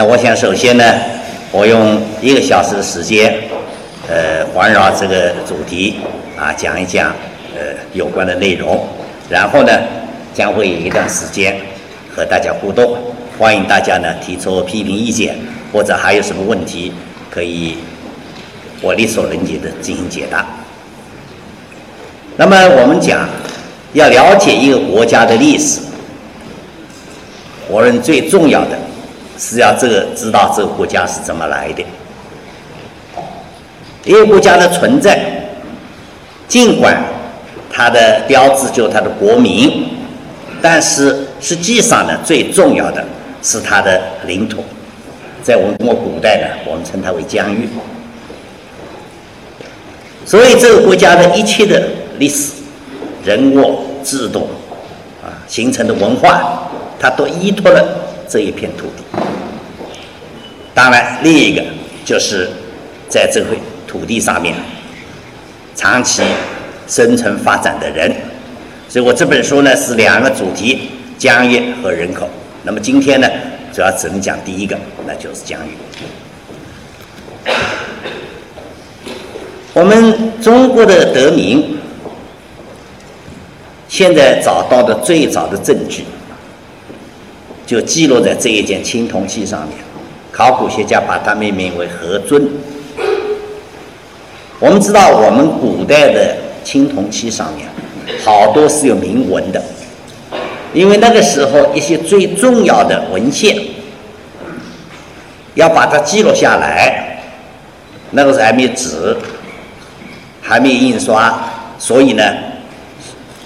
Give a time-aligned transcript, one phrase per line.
[0.00, 0.82] 那我想，首先呢，
[1.52, 3.34] 我用一个小时的时间，
[4.08, 5.96] 呃，环绕这个主题
[6.38, 7.14] 啊，讲一讲
[7.54, 8.82] 呃有关的内容，
[9.28, 9.78] 然后呢，
[10.32, 11.54] 将会有一段时间
[12.16, 12.96] 和大家互动，
[13.38, 15.36] 欢迎大家呢提出批评意见，
[15.70, 16.90] 或者还有什么问题，
[17.30, 17.76] 可以
[18.80, 20.46] 我力所能及的进行解答。
[22.38, 23.28] 那么我们讲，
[23.92, 25.78] 要了解一个国家的历史，
[27.68, 28.78] 我认为最重要的。
[29.40, 31.82] 是要这个知道这个国家是怎么来的。
[34.04, 35.18] 一个国家的存在，
[36.46, 37.02] 尽管
[37.72, 39.88] 它的标志就是它的国民，
[40.60, 43.02] 但是实际上呢，最重要的
[43.42, 44.62] 是它的领土。
[45.42, 47.66] 在我们中国古代呢，我们称它为疆域。
[50.26, 51.82] 所以这个国家的一切的
[52.18, 52.52] 历史、
[53.24, 54.50] 人物、制度
[55.24, 59.02] 啊，形成的文化，它都依托了这一片土地。
[60.72, 61.62] 当然，另一个
[62.04, 62.48] 就是
[63.08, 63.56] 在这块
[63.88, 64.54] 土地上面
[65.74, 66.22] 长期
[66.86, 68.14] 生存发展的人。
[68.88, 72.28] 所以我这本书呢是两个主题：疆域和人口。
[72.62, 73.28] 那么今天呢，
[73.74, 75.72] 主要只能讲第一个，那就是疆域。
[79.72, 81.78] 我们中国的得名，
[83.88, 86.04] 现在找到的最早的证据，
[87.70, 89.78] 就记录在这一件青铜器上面。
[90.32, 92.48] 考古学家把它命名为何尊。
[94.58, 97.68] 我们知道，我们古代的青铜器上面
[98.24, 99.62] 好多是有铭文的，
[100.74, 103.56] 因为那个时候一些最重要的文献
[105.54, 107.22] 要把它记录下来。
[108.10, 109.16] 那个时候还没纸，
[110.42, 111.38] 还没印刷，
[111.78, 112.24] 所以呢，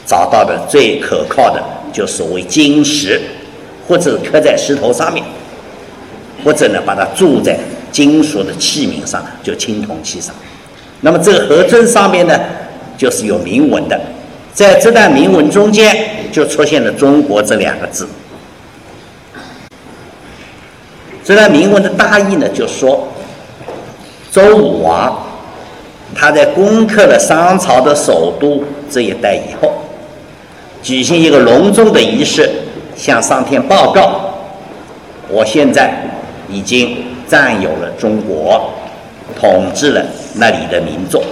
[0.06, 1.62] 找到的最可靠的
[1.92, 3.20] 就所谓金石，
[3.86, 5.24] 或者刻在石头上面。
[6.44, 7.58] 或者呢，把它铸在
[7.90, 10.34] 金属的器皿上，就青铜器上。
[11.00, 12.38] 那么这个盒尊上面呢，
[12.98, 13.98] 就是有铭文的，
[14.52, 15.96] 在这段铭文中间
[16.30, 18.06] 就出现了“中国”这两个字。
[21.24, 23.08] 这段铭文的大意呢，就说
[24.30, 25.26] 周武王
[26.14, 29.72] 他在攻克了商朝的首都这一带以后，
[30.82, 32.50] 举行一个隆重的仪式，
[33.04, 34.20] 向上天报告：
[35.28, 35.92] 我现在。
[36.46, 38.70] 已经占有了中国，
[39.34, 40.04] 统治了
[40.34, 41.22] 那里的民众。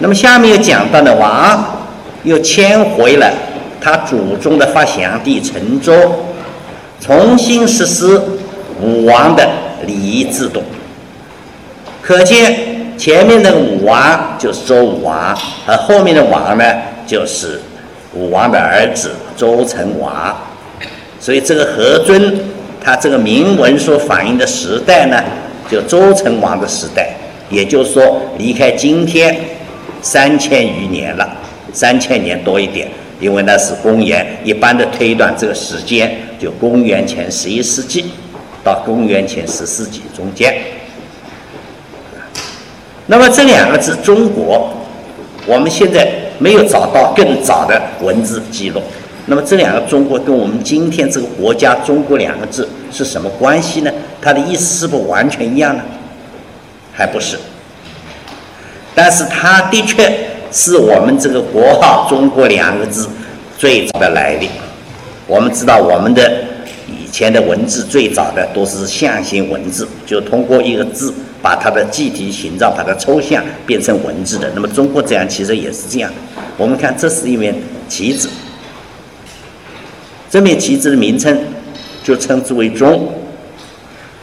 [0.00, 1.86] 那么下面又讲到了王
[2.24, 3.32] 又迁回了
[3.80, 6.24] 他祖宗的发祥地陈州，
[7.00, 8.20] 重新实施
[8.82, 9.48] 武王的
[9.86, 10.60] 礼仪制度。
[12.02, 16.64] 可见前面的武王就是周武王，而后面的王呢
[17.06, 17.62] 就是
[18.12, 20.36] 武王的儿子周成王。
[21.18, 22.38] 所以这个何尊。
[22.82, 25.22] 他这个铭文所反映的时代呢，
[25.70, 27.10] 就周成王的时代，
[27.50, 29.36] 也就是说离开今天
[30.00, 31.28] 三千余年了，
[31.74, 32.88] 三千年多一点，
[33.20, 38.06] 因为那是公元，一般的推断这个时间就公元前十一世纪
[38.64, 40.56] 到公元前十世纪中间。
[43.08, 44.72] 那么这两个字“中国”，
[45.44, 46.08] 我们现在
[46.38, 48.80] 没有找到更早的文字记录。
[49.26, 53.92] 那么这两个“中国”跟我们今天这个国家“中国”两个字是什么关系呢？
[54.20, 55.82] 它的意思是不完全一样呢？
[56.92, 57.38] 还不是。
[58.94, 63.08] 但是它的确是我们这个国号“中国”两个字
[63.56, 64.48] 最早的来历。
[65.28, 66.42] 我们知道，我们的
[66.88, 74.50] 以前的文字最早的都是象形文字，就通过一个字把它的具体形状把它抽象变成文字的。
[74.56, 76.10] 那么“中国”这样其实也是这样。
[76.56, 77.54] 我们看，这是一面
[77.88, 78.28] 旗子。
[80.30, 81.36] 这面旗帜的名称
[82.04, 83.12] 就称之为“中”，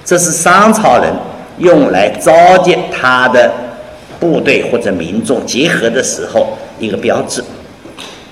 [0.06, 1.13] 这是商朝人
[1.57, 3.51] 用来召集他的
[4.18, 7.44] 部队或者民众结合的时候一个标志。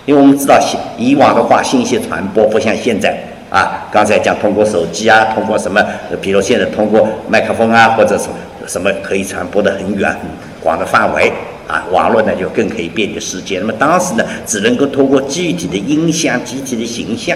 [0.06, 0.57] 因为我们知道，
[0.98, 3.18] 以往的话，信息传播不像现在
[3.50, 3.89] 啊。
[3.92, 5.83] 刚才讲通过手机啊，通过什么，
[6.22, 8.36] 比如现在通过麦克风啊，或者什么
[8.68, 10.19] 什么可以传播的很远很
[10.62, 11.30] 广的范围
[11.68, 13.60] 啊，网络呢就更可以便利世界。
[13.60, 17.36] 那么当时呢，只能够通过具体的音像、具体的形象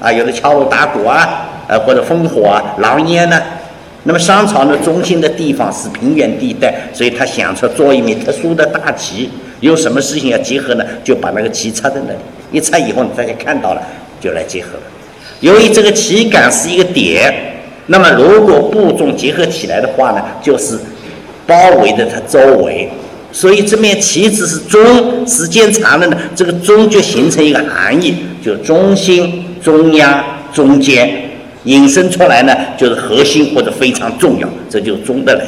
[0.00, 3.40] 啊，有的敲锣打鼓啊，呃或者烽火啊、狼烟呢。
[4.04, 9.30] 那么商朝呢，中心的地方是平原地带，所以他想出做一面特殊的大旗。
[9.60, 10.84] 有什么事情要结合呢？
[11.04, 12.18] 就把那个旗插在那里，
[12.50, 13.82] 一插以后，大家看到了
[14.18, 14.82] 就来结合了。
[15.40, 17.30] 由于这个旗杆是一个点，
[17.88, 20.78] 那么如果部众结合起来的话呢，就是
[21.46, 22.88] 包围着它周围。
[23.32, 31.28] 所以这面旗子是中，时间长了呢，这个中就形成一个含义，就中心、中央、中间。
[31.64, 35.44] 引申出来呢，就是核心或者非常重要，这就是中的来。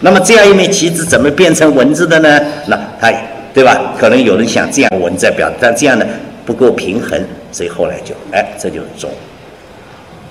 [0.00, 2.40] 那么这样一面旗子怎么变成文字的呢？
[2.66, 3.12] 那它，
[3.52, 3.94] 对吧？
[3.98, 6.06] 可能有人想这样文字表，但这样呢
[6.46, 7.22] 不够平衡，
[7.52, 9.10] 所以后来就，哎，这就是中。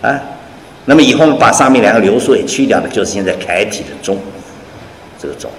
[0.02, 0.20] 啊，
[0.86, 4.18] 那么以后把上面两个流苏也去掉了，就是现在楷体的中，
[5.22, 5.52] 这个中。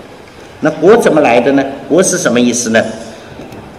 [0.61, 1.65] 那国怎么来的呢？
[1.89, 2.85] 国是什么意思呢？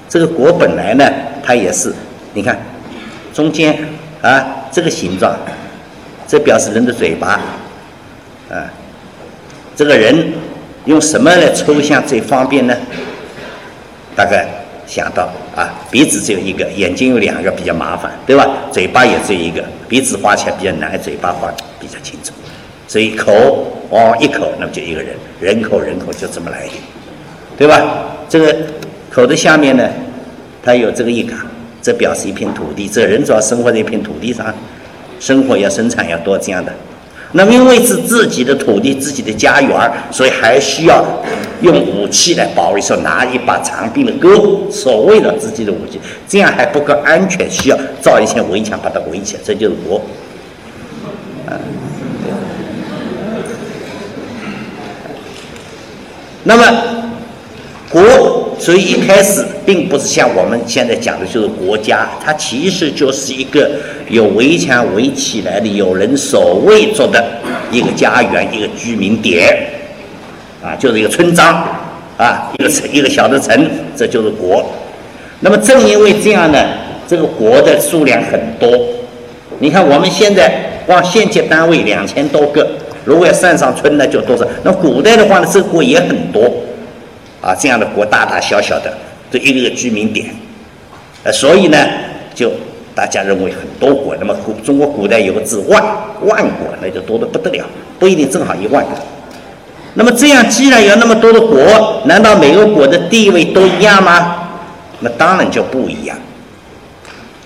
[0.10, 1.10] 这个国本来呢，
[1.44, 1.94] 它也是，
[2.34, 2.60] 你看，
[3.34, 3.78] 中间
[4.22, 5.36] 啊这个形状。
[6.28, 7.42] 这表示人的嘴巴，
[8.50, 8.72] 啊，
[9.76, 10.32] 这个人
[10.86, 12.74] 用什么来抽象最方便呢？
[14.16, 14.48] 大概
[14.88, 18.48] 想到啊，鼻子只有一个，眼睛有两个比较麻烦，对吧？
[18.72, 22.32] 嘴巴也只有一个，鼻子画起来比较难，嘴巴画比较清楚。
[22.92, 23.32] 所以口
[23.90, 26.74] 往往一口，那么就一个人，人口人口就这么来的，
[27.58, 28.18] 对吧？
[28.28, 28.54] 这个
[29.10, 29.90] 口的下面呢，
[30.62, 31.38] 它有这个一嘎，
[31.82, 34.54] 这表示一片土地，这人主要生活在一片土地上。
[35.22, 36.74] 生活要生产要多这样的，
[37.32, 41.02] 那么因为是自己的土地、自己的家园，所以还需要
[41.62, 45.98] 用武器来保卫，说拿一把长柄的戈，所谓的自己的武器，
[46.28, 50.02] 这样还不够安全，需要造一些围墙把它围起来，这就是国。
[51.48, 51.56] 啊，
[56.44, 56.64] 那么
[57.90, 58.02] 国。
[58.60, 63.72] 所以一开始并不是像我们现在讲的，就是国家，它其实就是一个
[64.08, 67.26] 有围墙围起来的、有人守卫着的
[67.72, 69.68] 一个家园、一个居民点，
[70.64, 71.48] 啊，就是一个村庄，
[72.18, 74.64] 啊，一个城、一个小的城，这就是国。
[75.40, 76.64] 那么正因为这样呢，
[77.08, 78.70] 这个国的数量很多。
[79.58, 82.70] 你看我们现在光县级单位两千多个，
[83.06, 84.46] 如果要算上村呢，就多少？
[84.64, 86.52] 那古代的话呢，这国也很多。
[87.42, 88.94] 啊，这样的国大大小小的，
[89.32, 90.28] 这一个个居民点，
[91.24, 91.78] 呃，所以呢，
[92.36, 92.52] 就
[92.94, 94.16] 大家认为很多国。
[94.20, 95.84] 那么古中国古代有个字万，
[96.22, 97.66] 万国那就多得不得了，
[97.98, 98.92] 不一定正好一万个。
[99.96, 104.50] 那么这样，既然有那么多的国，难道每个国的地位都一样吗？
[105.00, 106.16] 那当然就不一样。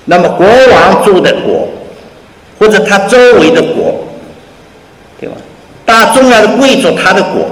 [0.04, 1.70] 那么国王住的国，
[2.60, 3.96] 或者他周围的国，
[5.86, 7.46] 大重要的贵族他的国。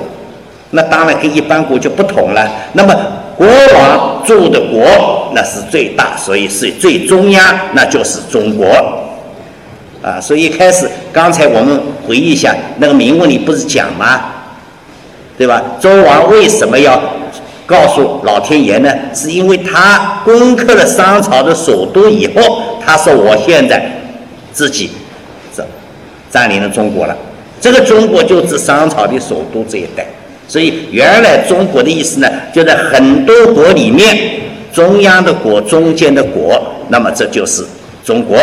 [0.71, 2.49] 那当然跟一般国就不同了。
[2.73, 2.93] 那么
[3.37, 7.43] 国王住的国那是最大，所以是最中央，
[7.73, 8.65] 那就是中国。
[10.01, 14.21] 啊，所以一开始刚才我们回忆一下，那个铭文里不是讲吗？
[15.37, 15.61] 对吧？
[15.79, 17.01] 周王为什么要
[17.65, 18.91] 告诉老天爷呢？
[19.13, 24.03] 是因为他攻克了商朝的首都以后，他说我现在
[24.51, 24.91] 自己
[25.55, 25.63] 是
[26.29, 27.15] 占领了中国了。
[27.63, 30.05] 这个中国就指商朝的首都这一带。
[30.49, 34.17] 所以原来中国的意思呢，就在很多国里面，
[34.73, 37.65] 中央的国，中间的国，那么这就是
[38.03, 38.35] 中国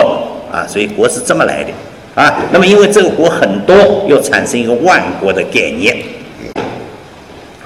[0.50, 0.64] 啊。
[0.66, 1.70] 所以国是这么来的
[2.14, 2.34] 啊。
[2.50, 5.94] 那么因为这个国很多，又产生一个万国的概念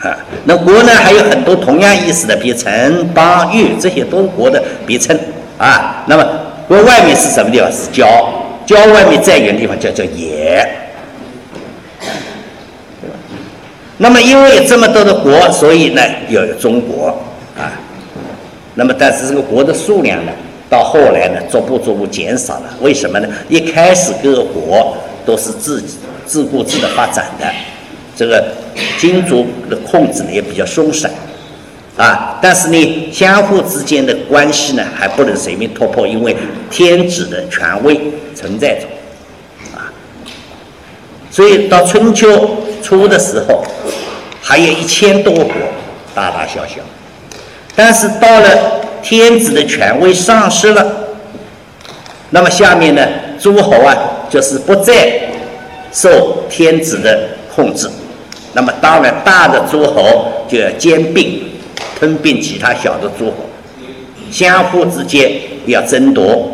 [0.00, 0.11] 啊。
[0.46, 5.16] 那国呢还有很多同样意思的，比如城邦域，这些都国的别称
[5.56, 6.04] 啊。
[6.08, 6.26] 那么
[6.66, 7.70] 国外面是什么地方？
[7.70, 8.04] 是郊，
[8.66, 10.68] 郊外面再远的地方叫叫野。
[14.04, 17.06] 那么，因为有这么多的国，所以呢，有中国
[17.56, 17.73] 啊。
[18.75, 20.32] 那么，但是这个国的数量呢，
[20.68, 22.64] 到后来呢，逐步逐步减少了。
[22.82, 23.28] 为什么呢？
[23.49, 24.94] 一开始各个国
[25.25, 25.96] 都是自己
[26.26, 27.50] 自顾自的发展的，
[28.14, 28.44] 这个
[28.99, 31.11] 君主的控制呢也比较松散
[31.96, 32.38] 啊。
[32.42, 36.37] 但是呢，相互之间的关系呢，还不能随便突破，因为
[36.70, 37.99] 天子的权威
[38.34, 38.87] 存在着
[39.75, 39.88] 啊。
[41.30, 42.58] 所以到春秋。
[42.85, 43.64] 初的时候，
[44.43, 45.55] 还有一千多国，
[46.14, 46.83] 大大小小。
[47.75, 50.87] 但是到了天子的权威丧失了，
[52.29, 53.00] 那么下面呢，
[53.41, 53.97] 诸侯啊，
[54.29, 55.19] 就是不再
[55.91, 57.88] 受天子的控制。
[58.53, 61.43] 那么当然，大的诸侯就要兼并，
[61.99, 63.37] 吞并其他小的诸侯，
[64.31, 65.33] 相互之间
[65.67, 66.53] 要争夺。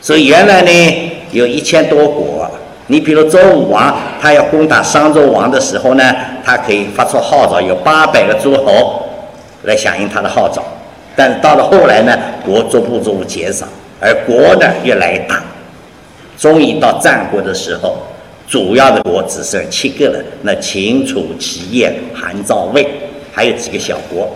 [0.00, 2.50] 所以原来呢，有一千多国。
[2.92, 9.02] 你比如周武王，他要攻打商纣王的时候呢，他可以发出号召，有八百个诸侯
[9.62, 10.62] 来响应他的号召。
[11.16, 13.66] 但是到了后来呢，国逐步逐步减少，
[13.98, 15.42] 而国呢越来越大，
[16.36, 17.96] 终于到战国的时候，
[18.46, 20.22] 主要的国只剩七个了。
[20.42, 22.86] 那秦、楚、齐、燕、韩、赵、魏，
[23.32, 24.28] 还有几个小国。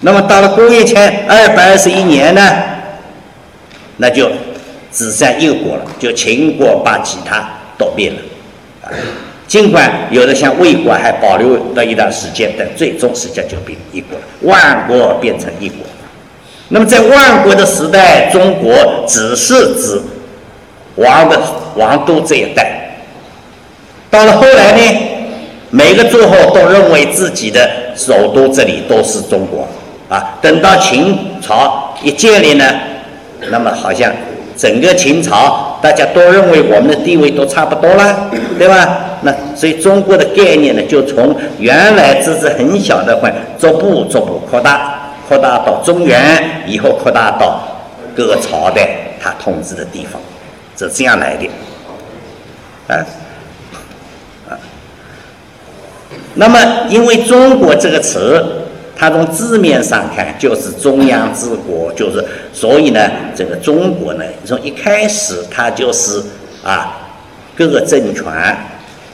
[0.00, 2.40] 那么到了公元前二百二十一年呢，
[3.98, 4.30] 那就
[4.90, 7.46] 只剩一个国了，就秦国把其他
[7.78, 8.16] 都灭了。
[8.82, 8.92] 啊，
[9.46, 15.78] 尽管有的像魏国还保留了一段时间，但最终实际上就变一国了，万国变成一国。
[16.68, 18.74] 那么在万国的时代，中国
[19.06, 19.98] 只是指
[20.96, 21.40] 王的
[21.76, 22.98] 王都这一带。
[24.10, 25.00] 到了后来呢，
[25.70, 29.66] 每个诸侯都认为自己的首都这里都是中国。
[30.10, 32.64] 啊，等到秦朝一建立呢，
[33.50, 34.10] 那么好像
[34.56, 39.18] 整个秦朝大家都认为我们的地位都差不多了，对吧？
[39.22, 47.60] 那所以中国的概念呢，就从原来只是很小的块，逐步逐步扩大，扩大到中原，以后扩大到
[48.16, 48.88] 各个朝代
[49.20, 50.20] 他统治的地方，
[50.76, 51.48] 是这样来的。
[52.88, 53.06] 啊
[54.48, 54.58] 啊，
[56.34, 56.58] 那么
[56.88, 58.64] 因为中国这个词。
[58.98, 66.20] 它从字面上看就是中央治国，就是所以呢，这个中国呢，从一开始它就是
[66.64, 67.08] 啊，
[67.56, 68.24] 各个政权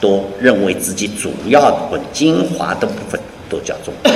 [0.01, 4.11] 都认为自己主要的或、精华的部分都叫中国。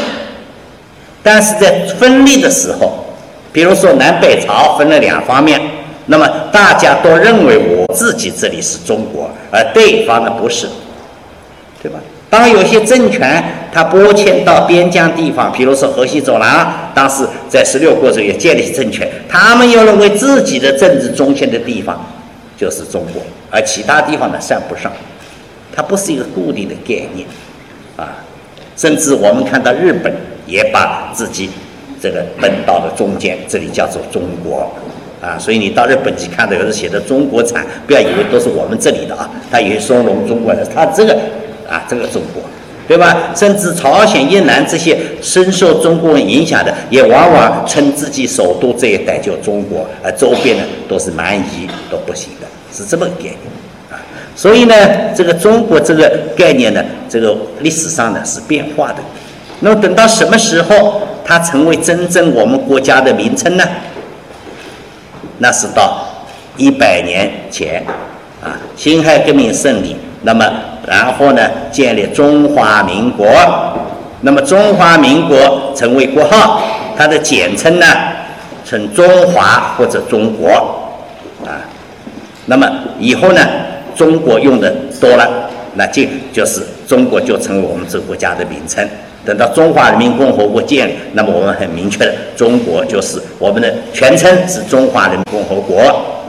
[1.21, 3.05] 但是在分立的时候，
[3.53, 5.61] 比如说南北朝分了两方面，
[6.07, 10.67] 那么大家都认为我自己这里是中国，而对方呢不是，
[11.83, 11.99] 对吧？
[12.29, 13.43] 当有些政权
[13.73, 22.05] 它拨迁到边疆地方，比如说河西走廊，当时在十六国时候也建立政权，他们又认为自己的政治中心的地方
[22.55, 24.91] 就是中国，而其他地方呢算不上，
[25.75, 27.27] 它不是一个固定的概念，
[27.97, 28.23] 啊，
[28.77, 30.13] 甚至我们看到日本
[30.45, 31.49] 也把自己
[31.99, 34.71] 这个本到了中间这里叫做中国，
[35.19, 41.17] 啊，所以你到日本去看到有人写的中国产，不要以为都是我们这里的啊，他以为松茸中国的，他这个。
[41.69, 42.41] 啊，这个中国，
[42.87, 43.31] 对吧？
[43.35, 53.37] 甚至朝鲜、越南这些深受中国人影响的，也往往称自己首都这一带叫中国，而周边呢都是蛮夷，都不行的，是这么个概念
[53.91, 54.01] 啊。
[54.35, 54.75] 所以呢，
[55.15, 58.97] 这个中国这个概念呢，这个历史上呢是变化的。
[59.59, 63.63] 那么等到什么时候它成为真正我们国家的名称呢？
[65.39, 66.07] 那是到
[66.57, 67.85] 一百年前
[68.41, 70.45] 啊，辛亥革命胜利，那么。
[70.87, 73.27] 然后呢，建立中华民国。
[74.21, 76.63] 那么中华民国成为国号，
[76.97, 77.85] 它的简称呢，
[78.65, 80.49] 称中华或者中国。
[81.45, 81.61] 啊，
[82.47, 83.41] 那么以后呢，
[83.95, 86.01] 中国用的多了，那就
[86.33, 88.83] 就是中国就成为我们这个国家的名称。
[89.23, 95.79] 等到中华人民共和国建立，那么我们很明确的，中国就是我们的全称是中华人民共和国。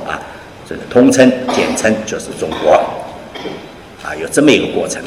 [0.06, 0.20] 啊，
[0.68, 2.78] 这个通称简称就是中国。
[4.16, 5.02] 有这么一个过程，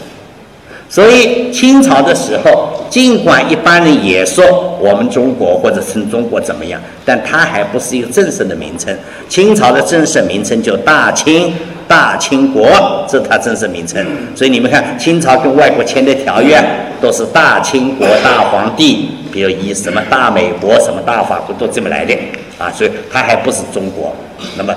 [0.89, 8.95] 所以清朝的时候，尽管一般人也说我们中国或者称中国怎么样，但它还不是一个正式的名称。
[9.27, 11.51] 清朝的正式名称叫大清，
[11.87, 12.67] 大清国，
[13.09, 14.05] 这是它正式名称。
[14.35, 16.63] 所以你们看，清朝跟外国签的条约
[17.01, 22.13] 都是大清国、大皇帝，比如以什么大美国、什么大法国都这么来的
[22.59, 24.13] 啊，所以它还不是中国。
[24.55, 24.75] 那么，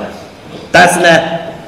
[0.73, 1.09] 但是呢？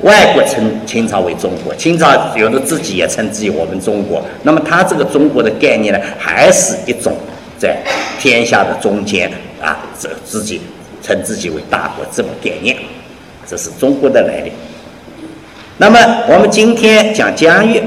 [0.02, 4.22] 外国称清朝为中国，清朝有的自己也称自己我们中国。
[4.44, 7.12] 那么他这个中国的概念呢，还是一种
[7.58, 7.76] 在
[8.20, 9.28] 天下的中间
[9.60, 10.60] 啊，这自己
[11.02, 12.76] 称自己为大国这种概念，
[13.44, 14.52] 这是中国的来历。
[15.78, 17.82] 那么我们今天讲疆域，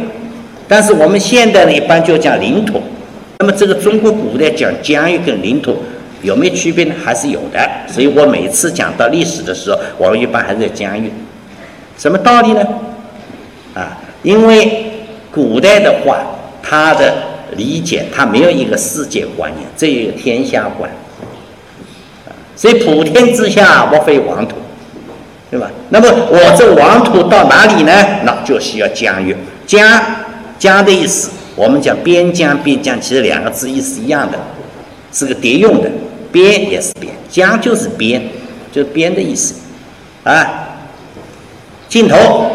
[0.67, 2.81] 但是我们现代呢一般就讲领土。
[3.39, 5.77] 那么这个中国古代讲疆域跟领土
[6.21, 6.93] 有没有区别呢？
[7.03, 7.59] 还是有的。
[7.87, 11.09] 所以我每次讲到历史的时候，我们一般还是在疆域。
[12.01, 12.67] 什么道理呢？
[13.75, 16.17] 啊，因为古代的话，
[16.63, 17.13] 他的
[17.55, 20.89] 理解他没有一个世界观念，只有天下观。
[22.55, 24.55] 所以普天之下莫非王土，
[25.51, 25.69] 对吧？
[25.89, 27.91] 那么我这王土到哪里呢？
[28.23, 29.37] 那就需要疆域。
[29.67, 30.01] 疆，
[30.57, 34.39] 疆的意思，我们讲边疆，边疆其实两个字意思一样的，
[35.13, 35.91] 是个叠用的。
[36.31, 38.19] 边也是边，疆就是边，
[38.71, 39.53] 就是边的意思，
[40.23, 40.69] 啊。
[41.91, 42.45] 尽头，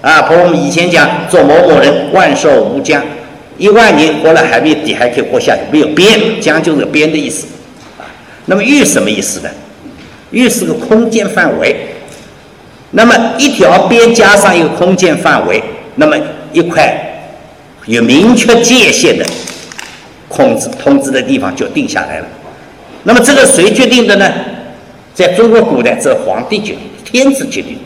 [0.00, 3.02] 啊，和我们以前讲做某某人万寿无疆，
[3.58, 7.48] 一万年活了还没底还可以活下去，没有边，疆就是边的意思，
[7.98, 8.06] 啊，
[8.44, 9.50] 那么域什么意思呢？
[10.30, 11.74] 域是个空间范围，
[12.92, 15.60] 那么一条边加上一个空间范围，
[15.96, 16.16] 那么
[16.52, 16.96] 一块
[17.86, 19.26] 有明确界限的
[20.28, 22.26] 控制通知的地方就定下来了。
[23.02, 24.32] 那么这个谁决定的呢？
[25.12, 27.78] 在中国古代，这皇帝决定，天子决定，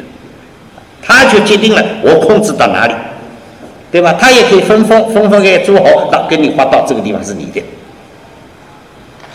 [1.10, 2.94] 他就决定了我控制到哪里，
[3.90, 4.12] 对吧？
[4.12, 7.60] 他也可以分封，分封给诸侯，到给你划到这个地方是你的。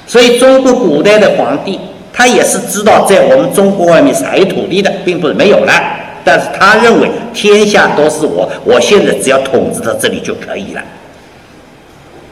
[0.08, 1.78] 所以中国古代的皇帝，
[2.14, 5.74] 他也是知道在我们中国外面是还有土地的，并不是没有了，
[6.24, 10.82] 但是他认为天下都是我，我现在只要统治到这里就可以了。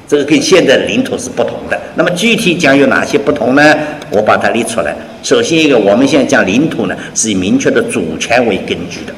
[0.08, 1.78] 这个跟现在的领土是不同的。
[1.96, 3.76] 那么具体讲有哪些不同呢？
[4.10, 4.96] 我把它列出来。
[5.22, 9.14] 首先一个，我们现在讲领土呢，是以明确的主权为根据的，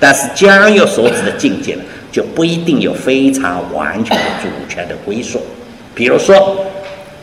[0.00, 5.40] 但是疆域所指的境界呢，就不一定有非常完全的主权的归属。
[5.94, 6.66] 比如说。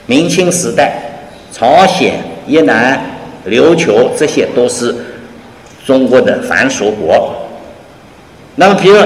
[0.09, 0.93] 明清时代，
[1.51, 2.13] 朝鲜、
[2.47, 2.97] 越南、
[3.45, 4.95] 琉球这些都是
[5.85, 7.35] 中国的藩属国。
[8.55, 8.97] 那么，比如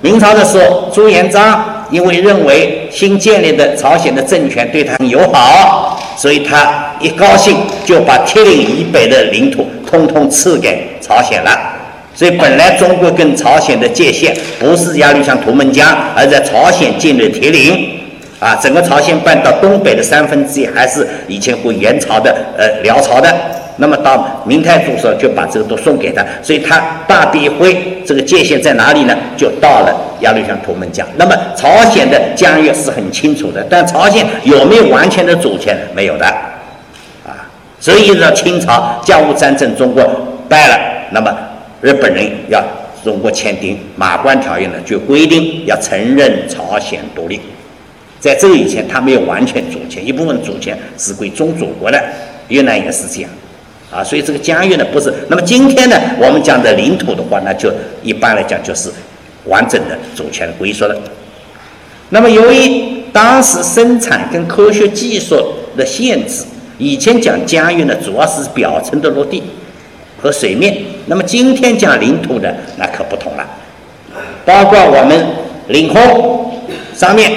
[0.00, 11.50] 明朝的时候，朱元璋因为认为新建立的朝鲜的政权对他很友好，所以他一高兴就把铁岭以北的领土通通赐给朝鲜了。
[12.18, 17.90] 所以，本来中国跟朝鲜的界限不是鸭绿江、图们江，而在朝鲜建立铁岭。
[18.40, 23.32] 啊，整个朝鲜半岛东北的三分之一还是以前过元朝的，呃，辽朝的。
[23.76, 29.16] 那么到明太祖时候就把这个都送给他，所以他大笔一挥，这个界限在哪里呢？
[29.36, 31.06] 就到了鸭绿江、图们江。
[31.16, 35.78] 那么朝鲜的疆域是很清楚的，但朝鲜有没有完全的主权？
[35.94, 36.26] 没有的，
[37.24, 37.46] 啊，
[37.78, 40.04] 所以到清朝甲午战争中国
[40.48, 40.76] 败了，
[41.12, 41.32] 那么
[41.80, 42.62] 日本人要
[43.04, 47.40] 中国签订《马关条约》呢，就规定要承认朝鲜独立。
[48.18, 52.02] 在这个以前，他没有完全主权，一部分主权是归中祖国的，
[52.48, 53.30] 越南也是这样，
[53.92, 55.14] 啊，所以这个疆域呢不是。
[55.28, 58.90] 那么今天呢，我们讲的领土的话，那就一般来讲就是
[59.44, 61.00] 完整的主权归属了。
[62.10, 65.36] 那么由于当时生产跟科学技术
[65.76, 66.42] 的限制，
[66.78, 69.44] 以前讲疆域呢，主要是表层的陆地
[70.20, 70.76] 和水面。
[71.06, 73.46] 那么今天讲领土的那可不同了，
[74.44, 75.26] 包括我们
[75.68, 76.52] 领空
[76.94, 77.30] 上面。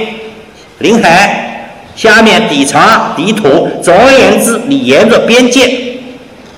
[0.80, 5.96] 领海下面底长底土，总而言之，你沿着边界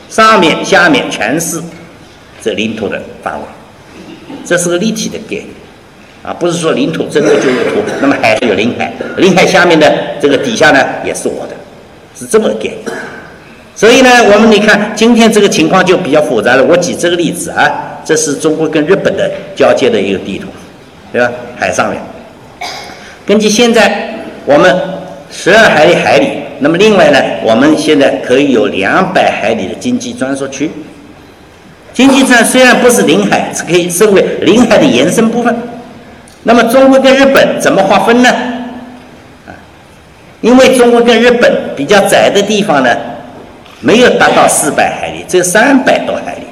[0.07, 1.61] 上面下面全是
[2.41, 3.45] 这领土的范围，
[4.45, 5.47] 这是个立体的概念
[6.21, 11.55] 啊，不是说领土真的就是土，那么还是有领海，领海下面的这个底下呢也是我的，
[12.17, 12.77] 是这么个概念。
[13.75, 16.63] 所以呢，我们你看今天这个情况就比较复杂了。
[16.63, 20.47] 我举这个例子啊，这是中国跟日本的交接的一个地图，
[21.11, 21.31] 对吧？
[21.57, 22.01] 海上面，
[23.25, 24.09] 根据现在。
[24.45, 24.75] 我们
[25.31, 26.27] 十二海里海里，
[26.59, 30.69] 那么另外呢，我们现在可以有两百海里的经济专属区。
[31.93, 35.55] 经济上虽然不是领海，是可以称为领海的延伸部分。
[36.43, 38.29] 那么中国跟日本怎么划分呢？
[39.47, 39.55] 啊，
[40.41, 42.93] 因为中国跟日本比较窄的地方呢，
[43.83, 46.47] 没有达到四百海里，只有三百多海里，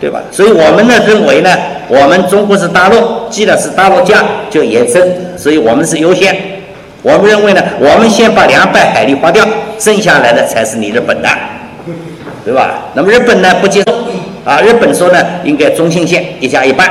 [0.00, 0.20] 对吧？
[0.32, 6.36] 所以我们呢认为呢，我们中国是大陆，既然是大陆架，就延伸，所以我们是优先。
[7.02, 9.46] 我们认为呢，我们先把两百海里划掉，
[9.78, 11.28] 剩下来的才是你日本的，
[12.44, 12.88] 对吧？
[12.94, 13.94] 那么日本呢不接受，
[14.44, 16.88] 啊，日本说呢应该中心线一加一半，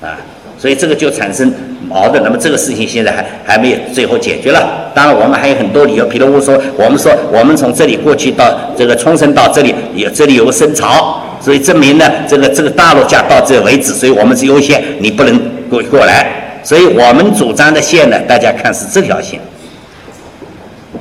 [0.00, 0.16] 啊，
[0.58, 1.52] 所以这个就产生
[1.90, 2.22] 矛盾。
[2.22, 4.90] 那么这个事情现在还还没有最后解决了。
[4.94, 16.26] 当然我们还有很多理由，比如说，我们说我们从这里过去到这个冲绳到这里有这里有个深潮，所以证明呢这个这个大陆架到这为止，所以我们是优先，你不能过过来。
[16.62, 19.40] 所以我们主张的线呢，大家看是这条线。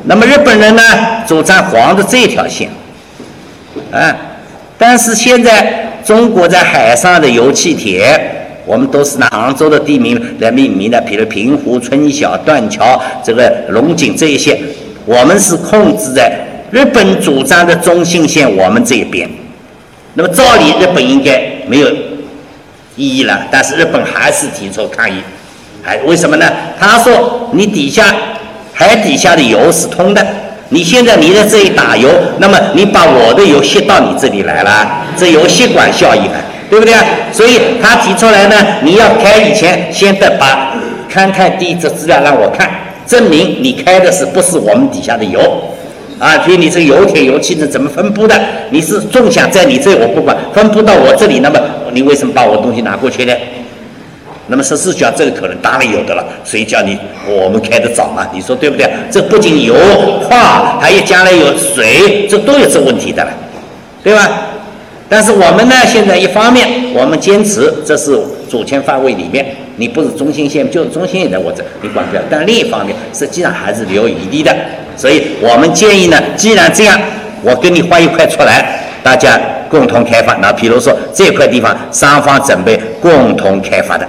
[0.03, 0.81] 那么日本人呢，
[1.27, 2.69] 主张黄的这条线，
[3.91, 4.15] 啊，
[4.77, 8.18] 但是现在中国在海上的油气田，
[8.69, 14.55] 我们都是拿杭州的地名来命名的，比如平湖、春晓、断桥、这个龙井这一些，
[15.07, 16.31] 我们是控制在
[16.69, 19.27] 日本主张的中心线我们这一边。
[20.13, 21.89] 那么照理日本应该没有
[22.95, 25.15] 异议了，但是日本还是提出抗议。
[25.83, 26.45] 哎，为什么呢？
[26.79, 28.15] 他说你底下
[28.71, 30.23] 海底下的油是通的，
[30.69, 36.37] 你现在你在这里打油，那么你把我的油吸到你这里来了，这有吸管效应啊，
[36.69, 37.03] 对不对啊？
[37.31, 40.75] 所以他提出来呢，你要开以前先得把
[41.11, 42.69] 勘探地质资料让我看，
[43.07, 45.39] 证明你开的是不是我们底下的油
[46.19, 46.37] 啊？
[46.45, 48.39] 所以你这油田油气是怎么分布的？
[48.69, 51.59] 你是纵向在你这我不管，分布到我这里，那么
[51.91, 53.33] 你为什么把我东西拿过去呢？
[54.51, 58.27] 那么实际上这个可能当然有的了，谁叫你我们开的早嘛？
[58.33, 58.87] 你说对不对？
[59.11, 59.75] 这不仅有
[60.27, 63.31] 化，还有将来有水，这都有这问题的了，
[64.03, 64.29] 对吧？
[65.09, 68.15] 但是我们呢，现在一方面我们坚持这是
[68.47, 69.43] 主权范围里面，
[69.77, 72.21] 你不是中心线就是中心线的，我这你管不了。
[72.29, 74.55] 但另一方面，实际上还是留余地的。
[74.95, 76.99] 所以我们建议呢，既然这样，
[77.41, 80.35] 我给你划一块出来，大家共同开发。
[80.35, 84.07] 那比如说这块地方，双方准备共同开发的，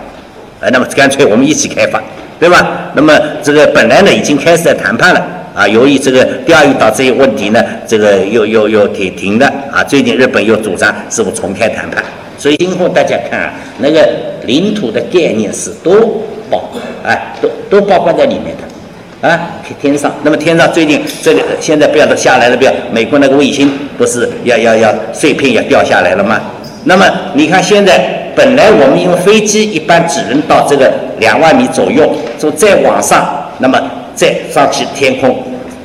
[0.60, 2.02] 呃，那么干脆我们一起开发，
[2.38, 2.92] 对吧？
[2.94, 5.24] 那么这个本来呢已经开始在谈判了。
[5.60, 9.84] 啊，由于这个钓鱼岛这些问题呢，这个又又又停停了啊。
[9.84, 12.02] 最近日本又主张是否重开谈判，
[12.38, 14.08] 所以今后大家看啊，那个
[14.46, 16.70] 领土的概念是都包，
[17.04, 19.38] 哎，都都包括在里面的啊。
[19.82, 26.40] 天上，那么天上最近这个现在不要都下来了，不要美国那个卫星不是要要要碎片要掉下来了吗？
[26.84, 33.78] 那么你看现在本来我们用飞机一般只能到这个两万米左右，就再往上，那么
[34.14, 35.36] 再上去天空。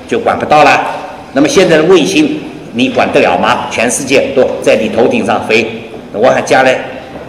[0.08, 0.86] 就管不到了。
[1.34, 2.40] 那么现在的卫星，
[2.74, 3.68] 你管得了吗？
[3.70, 5.66] 全世界都在你头顶上飞。
[6.14, 6.78] 我喊将来，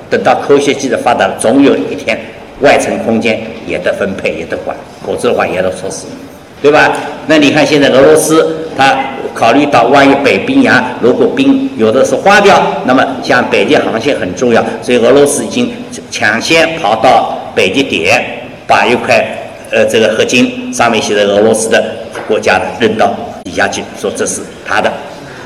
[0.09, 2.17] 等到科学技术发达了，总有一天
[2.61, 6.07] 外层空间也得分配，也得管，否则的话也得出事，
[6.63, 6.93] 对吧？
[7.27, 8.97] 那你看现在俄罗斯，他
[9.35, 15.71] 考虑到万一北冰洋如果冰有的是化掉，那么像北极航线很重要，所以俄罗斯已经
[16.11, 18.25] 抢先跑到北极点，
[18.67, 19.36] 把一块
[19.71, 21.83] 呃这个合金上面写着俄罗斯的。
[22.27, 24.93] 国家的扔到底下去，说这是他的，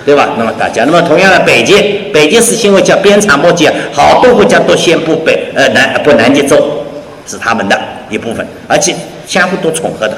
[0.07, 0.31] 对吧？
[0.39, 1.75] 那么大家，那么同样的北极，
[2.11, 6.57] 北极是因为叫鞭长莫及啊，好多国家都宣布北呃南不南极洲
[7.27, 7.79] 是他们的
[8.09, 8.95] 一部分，而且
[9.27, 10.17] 相互都重合的，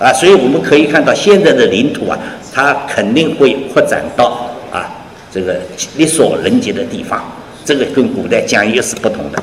[0.00, 2.18] 啊，所以我们可以看到现在的领土啊，
[2.52, 4.90] 它肯定会扩展到啊
[5.32, 5.54] 这个
[5.96, 7.22] 力所能及的地方，
[7.64, 9.40] 这个跟古代疆域是不同的。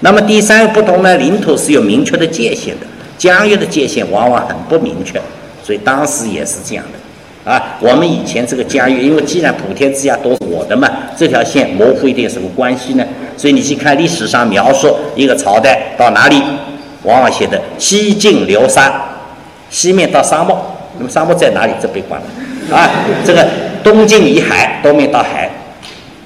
[0.00, 2.86] 那么第三个不同呢，领土是有明确的界限的，
[3.24, 5.20] 疆域的界限往往很不明确。
[5.62, 13.04] 所以当时也是这样的，啊，我们以前这个疆域，因为既然普天之下都是我的嘛，这条线模糊一点什么关系呢？
[13.34, 16.42] 所以你去看历史上描述一个朝代到哪里，
[17.04, 18.92] 往往写的西尽流沙，
[19.70, 20.62] 西面到沙漠，
[20.98, 21.72] 那么沙漠在哪里？
[21.80, 22.90] 这别管了，啊，
[23.24, 23.46] 这个
[23.82, 25.50] 东晋以海，东面到海，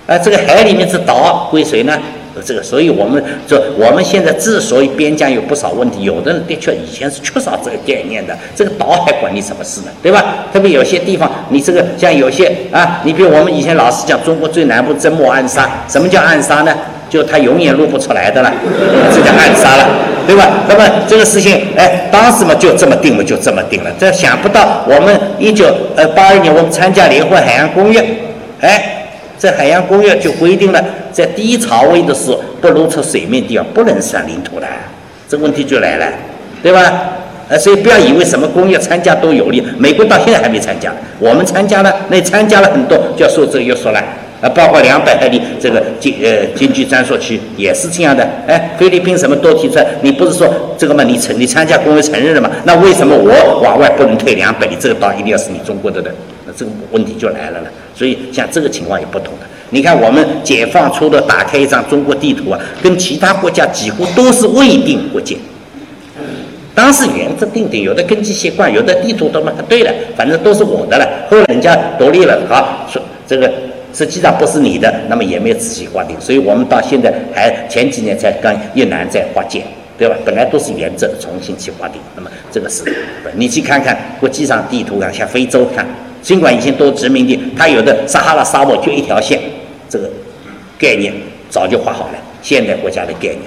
[0.08, 1.96] 啊，这个海里面是岛归谁呢？
[2.42, 8.36] 这个，所以我们说，我们现在之所以边疆有不少问题，有的人的确以前是缺少这个概念的。
[8.54, 9.86] 这个岛还管你什么事呢？
[10.02, 10.46] 对吧？
[10.52, 16.74] 特别有些地方，你这个像有些啊，你比如我们以前老是讲中国最南部真莫暗沙，什么叫暗沙呢？
[17.08, 18.52] 就他永远露不出来的了，
[19.14, 19.88] 这叫暗沙了，
[20.26, 20.46] 对吧？
[20.68, 23.90] 那么这个事情，哎，当时嘛就这么定嘛，就这么定了。
[23.98, 28.04] 这想不到，我们一九呃八二年我们参加联合海洋公约，
[28.60, 28.94] 哎。
[29.38, 34.66] 在海洋公约就规定了，在低潮位的时候不露出水面地方不能算领土的，
[35.28, 36.06] 这问题就来了，
[36.62, 37.14] 对吧？
[37.48, 43.98] 呃，所以不要以为什么公约参加都有利，美国到现在还没参加，我们参加了，那参加了很多就要受这个约束了，
[44.42, 50.46] 啊，包括两百海里这个经呃经济专属区也是这样的，哎，菲律宾什么都提出来，你不是说
[50.76, 51.02] 这个嘛？
[51.04, 52.50] 你承你参加公约承认了嘛？
[52.64, 54.76] 那为什么我往外不能退两百里？
[54.78, 56.10] 这个岛一定要是你中国的呢？
[56.58, 57.70] 这个问题就来了了。
[57.94, 59.46] 所以像这个情况也不同的。
[59.70, 65.36] 你看，我们解放初的打开一张中国地图啊，跟其他国家几乎都是未定国界。
[66.74, 71.06] 当时原则定定，有的根基习惯，有的地图都嘛对了，反正都是我的了。
[71.28, 73.52] 后来人家独立了，好说这个
[73.92, 76.16] 实际上不是你的，那么也没有仔细划定。
[76.18, 79.62] 所以我们到现在还前几年才跟越南在划界，
[79.98, 80.16] 对吧？
[80.24, 82.00] 本来都是原则重新去划定。
[82.16, 82.84] 那么这个是，
[83.34, 85.86] 你去看看国际上地图啊，像非洲看。
[86.20, 89.40] 尽管以前都殖民地，它有的撒哈拉沙漠就一条线，
[89.88, 90.10] 这个
[90.78, 91.12] 概念
[91.48, 93.40] 早就画好了，现代国家的概念，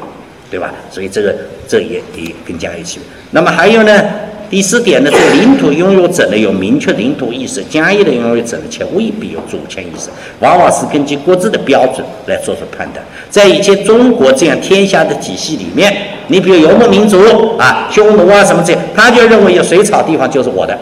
[0.49, 0.73] 对吧？
[0.89, 1.36] 所以这个
[1.67, 2.99] 这也也更加有趣。
[3.31, 4.03] 那么还有呢，
[4.49, 13.05] 第四点呢，这个领土拥有者呢有明确领土意识，疆域的拥有者呢却未必有主权意识，往往是根据各自的标准来做出判断。
[13.29, 15.95] 在以前中国这样天下的体系里面，
[16.27, 20.77] 你比如游牧民族啊，匈奴啊什么这样，他就认为有水草地方就是我的，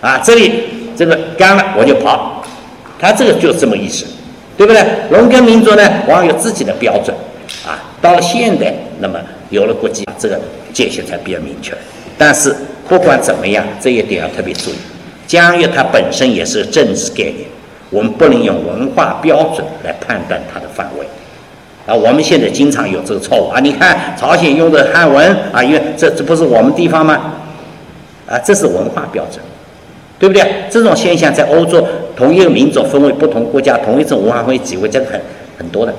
[0.00, 0.77] 啊，这里。
[0.98, 2.42] 这个干了我就跑，
[2.98, 4.04] 他这个就这么意思，
[4.56, 4.84] 对不对？
[5.10, 7.16] 农耕民族呢，往往有自己的标准，
[7.64, 9.16] 啊，到现代，那么
[9.50, 10.40] 有了国际，这个
[10.72, 11.72] 界限才比较明确。
[12.18, 12.52] 但是
[12.88, 14.74] 不管怎么样，这一点要特别注意，
[15.28, 17.46] 疆域它本身也是政治概念，
[17.90, 21.06] 我们不能用文化标准来判断它的范围。
[21.86, 27.34] 啊，我们现在经常有这个错误啊，你看朝鲜用的汉文啊，因为这这不是我们地方吗？
[28.26, 29.40] 啊，这是文化标准。
[30.18, 30.42] 对不对？
[30.68, 35.20] 这种现象在欧洲，同一个民族分为不同国家，同一种文化会几个这个很
[35.58, 35.94] 很多的。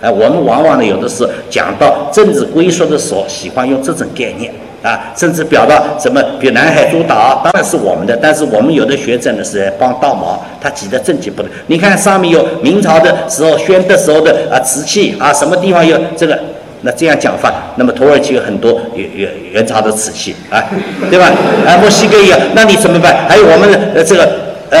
[0.00, 4.50] 哎，我们往往呢有的是讲到政治归属的时候，喜欢用这种概念
[4.82, 11.50] 啊，甚至表达什么，比南海诸岛当然是我们的，但是我们有的学者呢是帮倒忙，他起的政绩不对。
[11.66, 16.38] 你看上面有明朝的时候、宣德时候的啊瓷器啊，什么地方有这个，
[16.82, 20.62] 那这样讲法，那么土耳其有很多元元元朝的瓷器啊，
[21.10, 21.26] 对吧？
[21.66, 23.28] 啊，墨西哥也有，那你怎么办？
[23.28, 24.28] 还有我们的这个
[24.70, 24.78] 呃，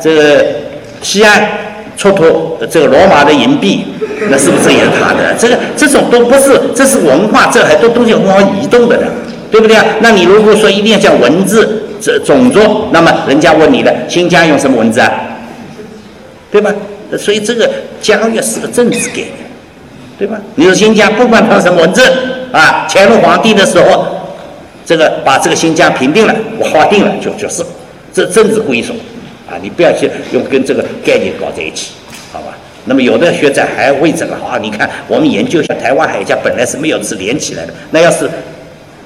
[0.00, 0.44] 这个
[1.02, 1.48] 西安
[1.96, 3.86] 出土这个罗马的银币，
[4.30, 5.34] 那是不是也是他的？
[5.38, 9.06] 这个这种都不是，这是文化，这很多东西文化移动的呢。
[9.48, 9.84] 对不对啊？
[10.00, 15.08] 那你如果说一定要讲文字、这种族，那么人家问你了，新疆用什么文字啊？
[16.50, 16.74] 对吧？
[17.16, 17.70] 所以这个
[18.02, 19.28] 疆域是个政治概念，
[20.18, 20.40] 对吧？
[20.54, 22.02] 你说新疆不管它什么文字
[22.52, 24.06] 啊，乾隆皇帝的时候，
[24.84, 27.62] 这个把这个新疆平定了，我划定了就就是，
[28.12, 28.94] 这政治归属
[29.48, 31.92] 啊，你不要去用跟这个概念搞在一起，
[32.32, 32.56] 好吧？
[32.86, 38.28] 那么有的学者还为这个啊，你看我们研究一下台湾海峡本来是没有是连起来的，那要是。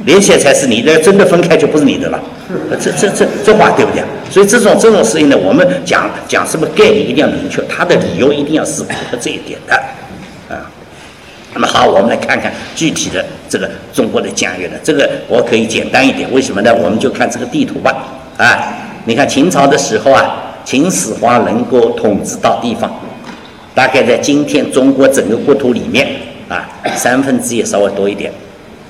[0.06, 2.18] 连起来才是你的，真的分开就不是你的了。
[2.82, 4.02] 这这这这话对不对？
[4.30, 9.78] 所以这种这种事情呢，我们讲讲什么概念一定要明确，它的理由一定要是符合这一点的啊。
[11.54, 16.74] 那么好，我们来看看具体的这个中国的疆域呢，这个我可以简单一点，为什么呢？
[16.74, 17.96] 我们就看这个地图吧。
[18.36, 22.90] 啊，你看秦朝的时候啊，秦始皇能够统治到地方，
[23.74, 26.08] 大概在今天中国整个国土里面
[26.48, 28.32] 啊，三分之一稍微多一点。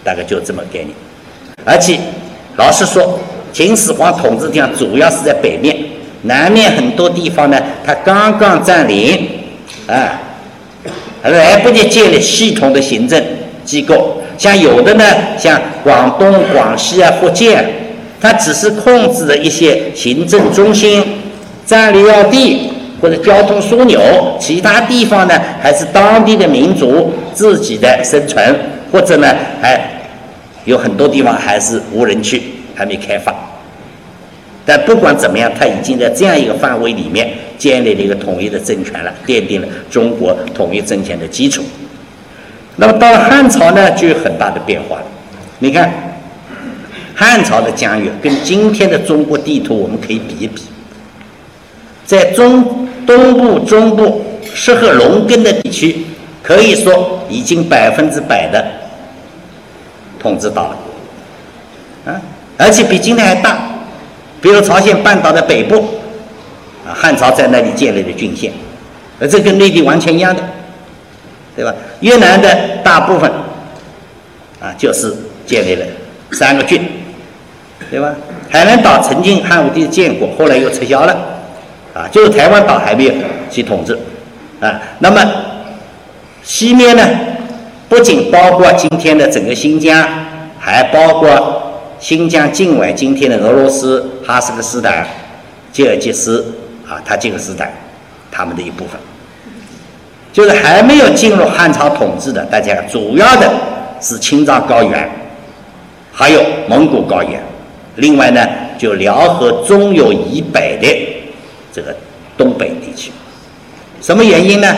[0.03, 0.89] 大概就这么概念，
[1.63, 1.99] 而且
[2.57, 3.19] 老实说，
[3.53, 5.77] 秦始皇统治地方主要是在北面，
[6.23, 9.29] 南面很多地方呢，他刚刚占领，
[9.87, 10.19] 啊，
[11.23, 13.23] 还来不及建立系统的行政
[13.65, 14.23] 机构。
[14.39, 15.05] 像有的呢，
[15.39, 17.65] 像广东、广西啊、福建，
[18.21, 21.05] 它只是控制了一些行政中心、
[21.67, 24.01] 战略要地或者交通枢纽，
[24.41, 28.57] 其他地方呢，还是当地的民族自己的生存。
[28.93, 29.81] 或者呢，还
[30.65, 32.43] 有很多地方还是无人区，
[32.75, 33.33] 还没开发。
[34.67, 37.29] 但不管怎么样，它已经在这样一个范围里面
[37.61, 41.63] 建立了一个统一的政权了，奠定了中国统一政权的基础。
[42.77, 45.07] 那么到了汉朝呢，就有很大的变化了。
[45.59, 45.93] 你看，
[47.15, 50.63] 汉朝的疆域跟今天的中国地图，我们可以比一比。
[52.07, 56.07] 在中东部、中部适合农耕的地区，
[56.43, 58.65] 可以说已经百分之百的。
[60.19, 60.77] 统治到了，
[62.07, 62.21] 啊，
[62.57, 63.59] 而且比今天还大，
[64.41, 65.85] 比如朝鲜半岛的北部，
[66.87, 68.53] 啊，汉朝在那里建立的郡县，
[69.21, 70.43] 而这跟内地完全一样的，
[71.55, 71.75] 对吧？
[72.01, 72.49] 越南的
[72.83, 73.31] 大部分，
[74.61, 75.15] 啊，就是
[75.47, 75.87] 建立了
[76.33, 76.81] 三个郡，
[77.91, 78.15] 对吧？
[78.49, 81.17] 海南岛曾经汉武帝建过，后来又撤销了，
[81.95, 83.13] 啊，就是台湾岛还没有
[83.51, 83.99] 去统治，
[84.61, 85.23] 啊，那么
[86.43, 87.07] 西面呢？
[87.89, 90.09] 不仅包括今天的整个新疆，
[90.61, 95.05] 还包括新疆境外今天的俄罗斯、哈萨克斯坦、
[95.73, 96.45] 吉尔吉斯
[96.91, 97.73] 啊，塔吉克斯坦，
[98.33, 99.01] 他们的一部分，
[100.33, 102.45] 就是还没有进入汉朝统治的。
[102.47, 103.49] 大家主要的
[104.01, 105.09] 是青藏高原，
[106.13, 107.41] 还有蒙古高原，
[107.95, 108.45] 另外呢，
[108.77, 111.23] 就辽河中游以北的
[111.73, 111.95] 这个
[112.37, 113.13] 东北地区。
[114.03, 114.75] 什么原因呢？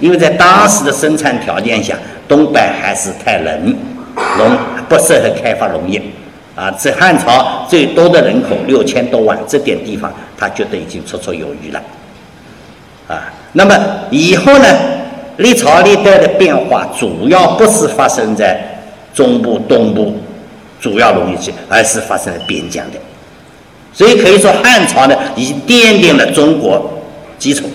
[0.00, 1.96] 因为在当时的生产条件下。
[2.26, 3.76] 东北还是太冷，
[4.38, 6.00] 农不适合开发农业，
[6.54, 11.82] 啊，这汉朝最多的人口六千多万，这点地方他觉得已经绰绰有余了，
[13.08, 13.76] 啊，那么
[14.10, 14.66] 以后呢，
[15.38, 18.60] 历朝历代的变化主要不是发生在
[19.12, 20.16] 中部、东部
[20.80, 22.98] 主要农业区，而是发生在边疆的，
[23.92, 26.88] 所以可以说汉朝呢，已经奠定了中国
[27.36, 27.68] 基础。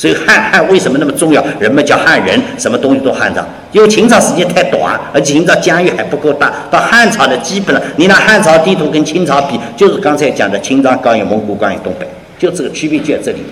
[0.00, 1.44] 所以汉汉为什么那么重要？
[1.58, 3.44] 人们叫汉人，什么东西都汉朝。
[3.70, 6.50] 因为秦朝时间太短，而且秦朝疆域还不够大。
[6.70, 12.08] 到汉朝的基本上，你拿汉朝地图跟清朝比，就是刚才讲的青藏高原、蒙古高原、东北，
[12.38, 13.44] 就这个区别就在这里。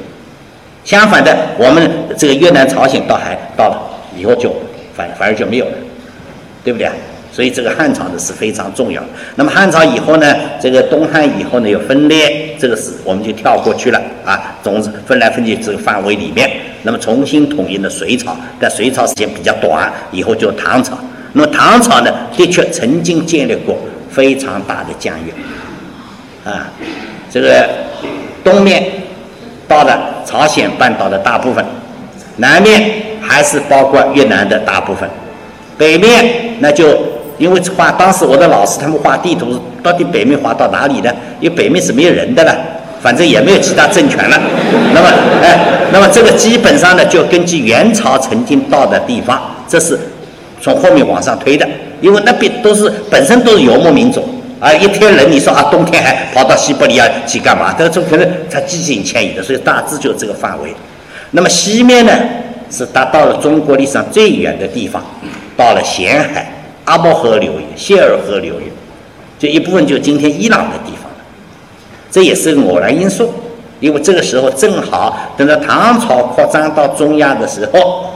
[0.85, 3.79] 相反的，我们这个越南、朝鲜倒还到了
[4.17, 4.51] 以后就
[4.97, 5.73] 反反而就没有了，
[6.65, 6.95] 对不对啊？
[7.39, 9.01] 所以这个汉朝呢是非常重要。
[9.37, 16.51] 那么汉朝以后呢，这个东汉以后呢有分裂，这个是我们就跳过去了啊，总之分来分去这个范围里面。
[16.83, 20.99] 那么重新统一了隋朝，但隋朝时间比较短，以后就唐朝。
[21.33, 23.79] 那么唐朝呢，的确曾经建立过
[24.11, 25.33] 非常大的疆域
[26.45, 26.69] 啊，
[27.31, 27.69] 这个
[28.43, 28.85] 东面
[29.69, 31.65] 到了朝鲜半岛的大部分，
[32.39, 35.09] 南面还是包括越南的大部分，
[35.77, 37.17] 北面那就。
[37.39, 41.11] 因为画当时我的老师他们画地图，到底北面画到哪里呢？
[41.41, 42.55] 因为北面是没有人的了，
[43.01, 44.37] 反正也没有其他政权了。
[44.93, 45.09] 那么，
[45.43, 45.59] 哎，
[45.93, 49.99] 那么这个基本上呢，就根据元朝曾经到的地方，这是
[50.61, 51.67] 从后面往上推的，
[52.01, 57.73] 因为那边都是本身都是游牧民族啊，一天人，你说啊，冬天还跑到西伯利亚去干嘛？
[57.79, 60.75] 这种可能它进行迁移的，所以大致就这个范围。
[61.31, 62.13] 那么西面呢，
[62.69, 65.01] 是达到了中国历史上最远的地方，
[65.57, 66.51] 到了咸海、
[66.89, 68.73] 阿波河流域、谢尔河流域，
[69.39, 71.11] 就一部分就今天伊朗的地方。
[72.11, 73.31] 这也是个偶然因素，
[73.79, 78.07] 因为这个时候正好等到唐朝扩张到中亚的时候。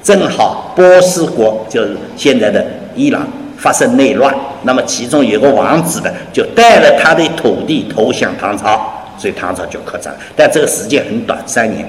[0.00, 2.64] 正好波斯国就是现在的
[2.94, 3.26] 伊朗
[3.58, 8.80] 发生内乱，那么其中有个王子的，就带了他的土地投降唐朝，
[9.18, 11.86] 所以唐朝就扩张，但这个时间很短，三年。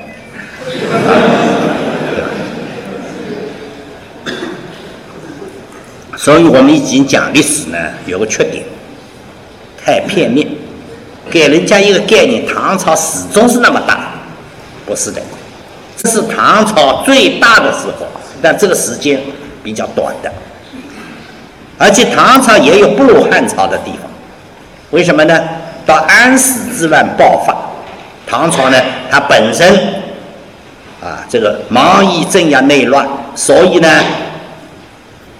[6.29, 8.63] 所以我们已经讲历史呢，有个缺点，
[9.83, 10.47] 太片面，
[11.27, 14.11] 给人家一个概念，唐朝始终是那么大，
[14.85, 15.19] 不是的。
[15.97, 18.05] 这是唐朝最大的时候，
[18.43, 19.19] 但这个时间
[19.63, 20.31] 比较短的，
[21.79, 24.01] 而且唐朝也有不如汉朝的地方，
[24.91, 25.35] 为什么呢？
[25.83, 27.57] 到安史之乱爆发，
[28.27, 29.67] 唐朝呢，它本身
[31.01, 33.89] 啊，这个忙于镇压内乱，所以呢，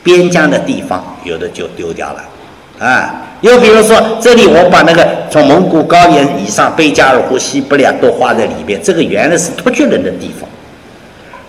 [0.03, 3.25] 边疆的地方有的就丢掉了，啊。
[3.41, 10.49] 又比如说，这里我把那个从蒙古高原以上贝加尔湖、西伯利亚都画在里边，这个原来是突厥人的地方。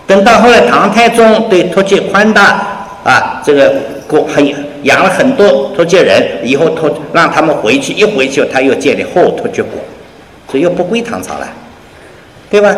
[0.07, 2.65] 等到后来唐太宗对突厥宽大
[3.03, 3.73] 啊，这个
[4.07, 4.41] 国很
[4.83, 9.73] 养了很多突厥人，以后突让他们回去，一回去他又建立后突厥国，
[10.49, 11.47] 所以又不归唐朝了，
[12.49, 12.73] 对吧？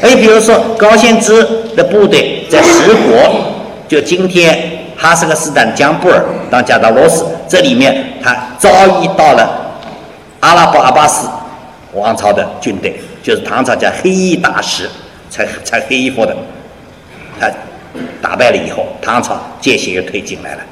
[0.00, 3.52] 哎，比如说高仙芝的部队在十国，
[3.88, 4.73] 就今天。
[4.96, 9.76] 哈萨克斯坦江布尔当加达罗斯，这里面他遭遇到了
[10.40, 11.28] 阿拉伯阿巴斯
[11.92, 14.88] 王朝的军队，就是唐朝叫黑衣大使，
[15.30, 16.34] 穿穿黑衣服的，
[17.38, 17.50] 他
[18.22, 20.62] 打败了以后，唐朝界限又推进来了，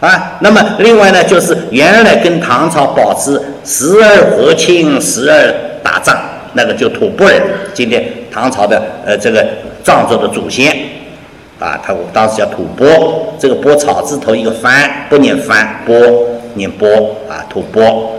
[0.00, 6.18] 啊，那么另外呢，就是原来跟唐朝保持时而和亲，时而打仗，
[6.54, 9.46] 那个就吐蕃人，今天唐朝的呃这个
[9.82, 10.76] 藏族的祖先。
[11.58, 15.96] 啊，他我当时叫吐蕃，这个“蕃”草字头一个“番”，不念“番”，“波”
[16.52, 16.86] 念“波”
[17.30, 18.10] 啊，吐蕃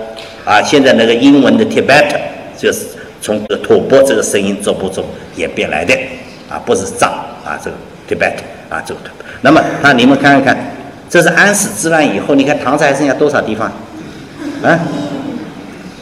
[0.43, 0.59] 啊。
[0.63, 2.15] 现在那个英文的 Tibet
[2.57, 2.87] 就是
[3.21, 5.93] 从这个吐蕃这个声音逐步中演变来的
[6.49, 7.11] 啊，不是藏
[7.45, 7.75] 啊，这个
[8.09, 8.33] Tibet
[8.69, 9.01] 啊，这个。
[9.41, 10.57] 那么那你们看一看，
[11.07, 13.71] 这是安史之乱以后，你看唐朝还剩下多少地方？
[14.63, 14.79] 啊，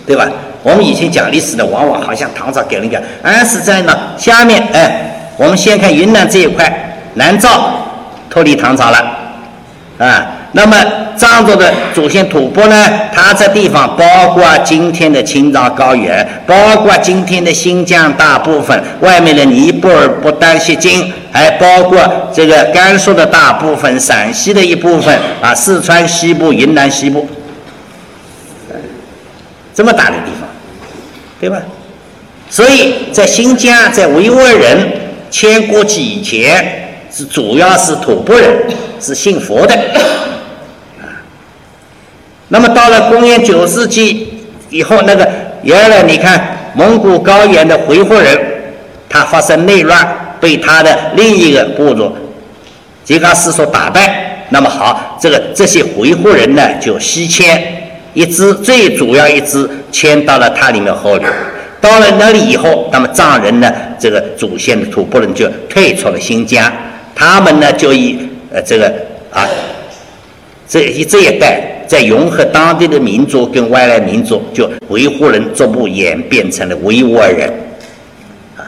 [0.08, 0.32] 对吧？
[0.64, 3.94] 我们以前讲历史的，往往好像唐朝给人家安史在呢。
[4.18, 6.94] 下面哎，我们先看云南这一块。
[7.16, 7.50] 南诏
[8.30, 8.98] 脱离唐朝了，
[9.98, 10.78] 啊，那么
[11.16, 12.76] 藏族的祖先吐蕃呢？
[13.14, 27.26] 它这地方包括今天的青藏高原，包括今天的新疆大部分，外面的尼泊尔、不丹、锡金，还包括这个甘肃的大部分，陕西的一部分，啊，四川西部、云南西部，
[29.74, 30.50] 这么大的地方，
[31.40, 31.62] 对吧？
[32.50, 34.78] 所以在新疆，在维吾尔人
[35.32, 36.82] 迁过去以前。
[37.16, 38.52] 是主要是吐蕃人，
[39.00, 39.74] 是信佛的，
[41.00, 41.24] 啊。
[42.50, 45.26] 那么到了公元九世纪以后，那个
[45.64, 48.38] 原来你看蒙古高原的回鹘人，
[49.08, 52.14] 他发生内乱，被他的另一个部族
[53.06, 54.46] 吉嘎斯所打败。
[54.50, 61.30] 那么好，这个这些回鹘人呢，就西迁一支，最主要一支迁到了他里面河流。
[61.80, 66.70] 到了那里以后，那么藏人呢，这个祖先的吐蕃人就退出了新疆。
[67.16, 68.20] 他们呢，就以
[68.52, 68.94] 呃这个
[69.32, 69.48] 啊，
[70.68, 77.50] 这一这一代在融合当地的民族跟外来民族，就维吾人逐步演变成了维吾尔人，
[78.58, 78.68] 啊，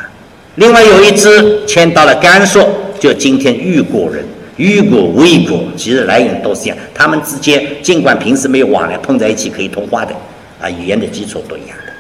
[0.56, 2.66] 另外有一支迁到了甘肃，
[2.98, 4.24] 就今天玉果人，
[4.56, 10.16] 玉果、维果，其实来源都是一样，他们之间尽管平时没有往来，碰在一起可以通话的，
[10.62, 11.92] 啊，语言的基础都一样的。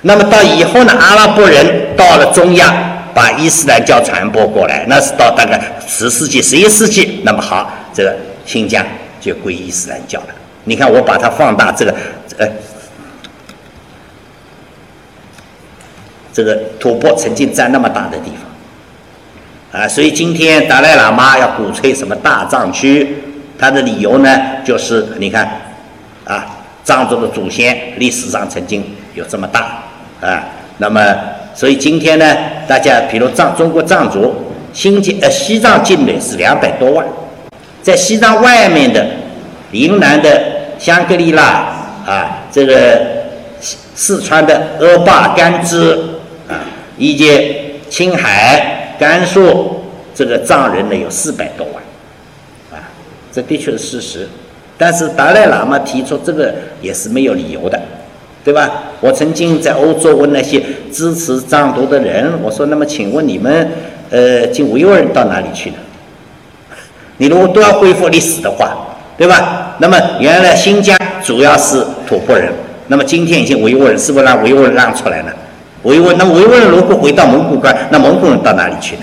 [0.00, 2.96] 那么到以后呢，阿拉伯人到了中亚。
[3.14, 7.20] 把伊斯兰教传播过来，那是到大概十世纪、十一世纪。
[7.24, 8.84] 那么好，这个新疆
[9.20, 10.26] 就归伊斯兰教了。
[10.64, 11.94] 你看，我把它放大，这个，
[12.38, 12.46] 呃，
[16.32, 18.30] 这个吐蕃曾经占那么大的地
[19.72, 23.16] 方，啊，所以今天达赖喇嘛要鼓吹什么大藏区，
[23.58, 25.50] 他的理由呢，就是你看，
[26.24, 26.46] 啊，
[26.84, 28.84] 藏族的祖先历史上曾经
[29.14, 29.82] 有这么大，
[30.20, 30.44] 啊，
[30.78, 31.00] 那么。
[31.54, 32.36] 所以今天呢，
[32.66, 34.34] 大家比如藏中国藏族，
[34.72, 37.06] 新疆呃西藏境内是两百多万，
[37.82, 39.06] 在西藏外面的
[39.72, 40.40] 云南的
[40.78, 41.42] 香格里拉
[42.06, 43.00] 啊，这个
[43.94, 45.92] 四川的阿坝甘孜
[46.48, 46.64] 啊，
[46.96, 49.84] 以及青海、甘肃，
[50.14, 52.88] 这个藏人呢有四百多万，啊，
[53.32, 54.28] 这的确是事实。
[54.78, 57.78] 但是达赖喇嘛提出这个也是没有理由的，
[58.42, 58.70] 对吧？
[59.00, 63.70] 我曾经在欧洲问那些支持藏独的人，我说：“那么请问你们，
[64.10, 65.76] 呃，进维吾尔人到哪里去呢？
[67.18, 68.74] 你如果都要恢复历史的话，
[69.18, 69.76] 对吧？
[69.78, 72.50] 那么原来新疆主要是吐蕃人，
[72.88, 75.32] 那么今天已经维吾尔人是不是让维吾尔人让出来了？
[75.82, 79.02] 维吾尔那维吾尔人如果回到蒙古关，那蒙古人到哪里去呢？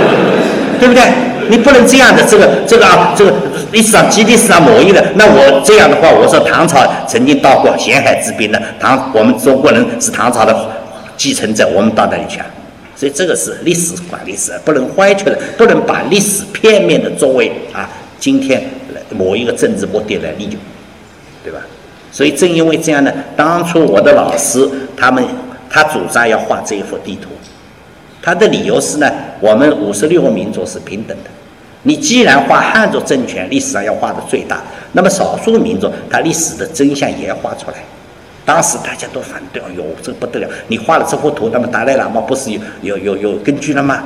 [0.80, 1.02] 对不对？
[1.50, 3.32] 你不能这样的，这个这个啊，这个
[3.72, 10.56] 历史上基地史上某一的，那我这样的话，我说唐朝曾经到过咸海之滨的唐，我们中国人是唐朝的
[11.16, 12.46] 继承者，我们到那里去啊？
[12.94, 17.88] 所以这个是历史管历史，不能歪曲的，不能把历史片面的作为啊，
[18.18, 18.62] 今天
[19.10, 20.54] 某一个政治目的来利用，
[21.42, 21.60] 对吧？
[22.12, 25.24] 所以正因为这样呢，当初我的老师他们
[25.68, 27.30] 他主张要画这一幅地图，
[28.22, 31.30] 他的理由是呢，我们五十六个民族是平等的。
[31.82, 34.60] 你既然画汉族政权历史上要画的最大，
[34.92, 37.76] 那么少数民族它历史的真相也要画出来。
[38.44, 40.48] 当时大家都反对，哎呦，这不得了！
[40.68, 44.02] 你画了这幅图，那么达赖喇嘛不是有有有有根据了吗？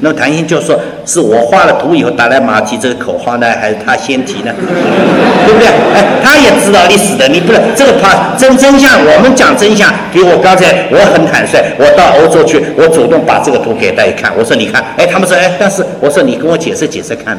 [0.00, 4.54] 那么谭鑫就说：“是我画了图以后，达赖马提这个口号呢，还是他先提呢？
[5.44, 5.66] 对不对？
[5.92, 8.92] 哎，他也知道历史的，你不能这个怕真真相。
[9.04, 17.36] 我们讲真相，比如我刚才我很坦率，我到欧洲去，我主动把这个图给大家看，我说你看，哎，他们说哎，但是我说你跟我解释解释看，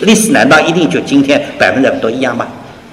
[0.00, 2.46] 历史难道一定就今天百分之百都一样吗？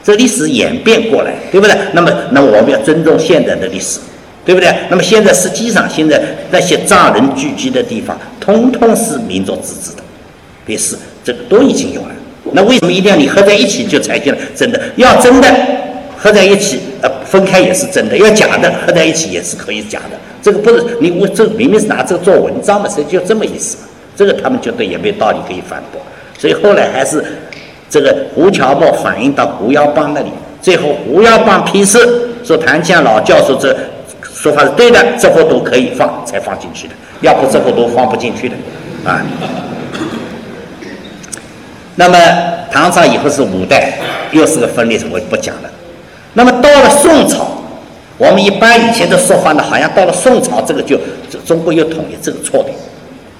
[0.03, 1.75] 这历史演变过来，对不对？
[1.91, 3.99] 那么，那我们要尊重现在的历史。”
[4.45, 4.71] 对不对？
[4.91, 6.21] 那么现在实际上，现在
[6.51, 10.03] 那些藏人聚集的地方，通通是民族自治的，
[10.63, 12.09] 别是这个都已经有了。
[12.51, 14.79] 那为什么一定要你合在一起就才叫真的？
[14.97, 15.47] 要真的
[16.15, 20.17] 合在一起，呃，分开也是真的；要假的合在一起也是可以假的。
[20.43, 23.83] 这个不是你我这明明是拿这个做文章嘛，所以就这么意思嘛。
[24.15, 25.99] 这个他们觉得也没道理可以反驳。
[26.37, 27.25] 所以后来还是
[27.89, 30.29] 这个胡乔木反映到胡耀邦那里，
[30.61, 31.97] 最后胡耀邦批示
[32.43, 33.75] 说谭江老教授这。
[34.45, 38.55] 说法是对的，这货都可以放，才放进去的，要不这货都放不进去的，
[39.03, 39.19] 啊。
[41.95, 42.15] 那么
[42.71, 43.93] 唐朝以后是五代，
[44.31, 45.69] 又是个分裂，我就不讲了。
[46.33, 47.47] 那么到了宋朝，
[48.19, 50.95] 我们一般以前的说法呢，好像到了宋朝，这个就
[51.43, 52.69] 中国又统一，这个错的。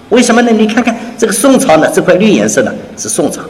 [0.10, 0.51] 为什么呢？
[0.51, 3.41] 你看看这个宋朝呢，这块绿颜色呢是宋朝，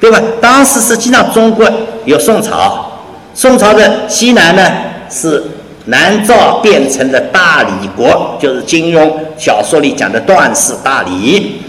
[0.00, 0.18] 对吧？
[0.40, 1.70] 当时实际上中国
[2.06, 2.90] 有宋朝，
[3.34, 4.72] 宋朝的西南呢
[5.10, 5.42] 是。
[5.86, 11.60] 南诏变成了大理国，就是金庸小说里讲的段氏大理。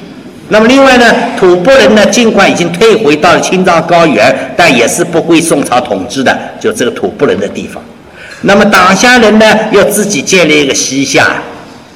[0.49, 1.05] 那么另外呢，
[1.37, 7.83] 吐蕃人呢，尽管已经退回到了青藏高原，但也是不归宋朝统治的，就这个吐蕃人的地方。
[8.41, 11.41] 那么党项人呢，又自己建立一个西夏。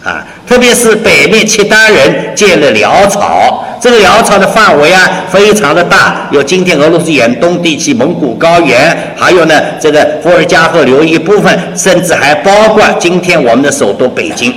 [0.03, 14.53] 啊，特别是北面契丹人建了辽朝，这个辽朝的范围啊非常的大，有今天俄罗斯远东地区、蒙古高原，还有呢这个伏尔加河流域一部分，甚至还包括今天我们的首都北京。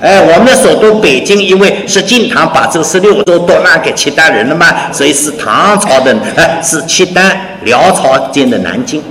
[0.00, 9.02] 哎，我们的首都北京，因为是晋唐把这个十六州都让给契丹人了嘛，所以是唐朝的，哎，是契丹辽朝建的南京。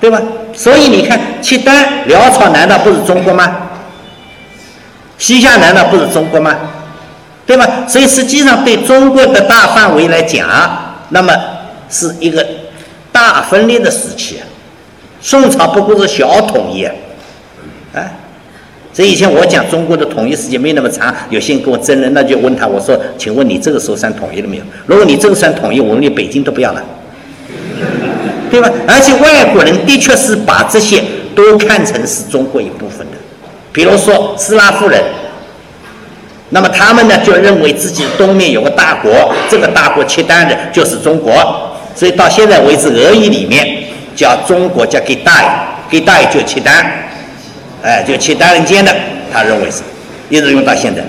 [0.00, 0.20] 对吧？
[0.54, 3.50] 所以你看，契丹、辽朝难道不是中国吗？
[5.18, 6.54] 西夏难道不是中国吗？
[7.44, 7.86] 对吧？
[7.88, 10.48] 所以实际上对中国的大范围来讲，
[11.10, 11.32] 那么
[11.90, 12.46] 是一个
[13.10, 14.40] 大分裂的时期。
[15.20, 18.02] 宋朝不过是小统一，啊，
[18.92, 24.62] 所以以前我讲中国的统一时间没那么长，有些人跟我争论，那就问他，我说，请问你这个时候算统一了没有？
[24.86, 26.82] 如果你这个算统一，我们连北京都不要了。
[28.50, 28.70] 对吧？
[28.86, 31.02] 而且外国人的确是把这些
[31.34, 33.16] 都看成是中国一部分的，
[33.72, 35.02] 比如说斯拉夫人，
[36.54, 41.32] 那么他们呢就认为自己东面有个大国，这个大国契丹人就是中国，
[41.94, 43.66] 所以到现在为止，俄语里面
[44.14, 46.86] 叫中国叫给大给大就契丹，
[47.82, 48.94] 哎，就契丹人间的，
[49.32, 49.82] 他认为是，
[50.28, 51.02] 一直用到现在。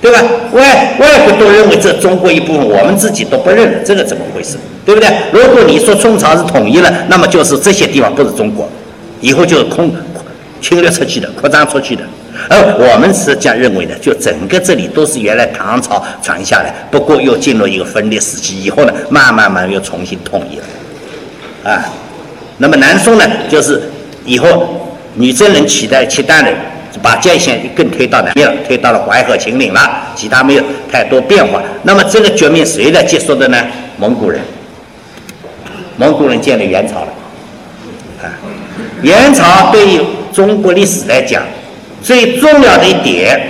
[0.00, 0.22] 对吧？
[0.52, 4.56] 外外国都认为这中国一部分，我们自己都不认，这个怎么回事？
[4.86, 5.10] 对不对？
[5.32, 8.68] 如果你说宋朝是统一了，那么就是这些地方不是中国，
[9.20, 9.92] 以后就是空
[10.60, 12.04] 侵略出去的、扩张出去的。
[12.48, 21.72] 而我们是这样认为的，就整个这里都是原来唐朝传下来，不过又进入一个分裂时期，以后呢，慢慢慢又重新统一了。
[21.72, 21.84] 啊，
[22.58, 23.82] 那么南宋呢，就是
[24.24, 26.54] 以后女真人取代契丹人。
[27.00, 31.62] 把界限更推到南边了，推到了淮河、秦岭了，其他没有太多变化。
[31.84, 33.66] 那么这个局面谁来结束的呢？
[33.98, 34.40] 蒙古人，
[35.96, 37.08] 蒙古人建立元朝了。
[38.20, 38.26] 啊，
[39.02, 40.00] 元朝对于
[40.32, 41.44] 中国历史来讲，
[42.02, 43.40] 最重要的一点，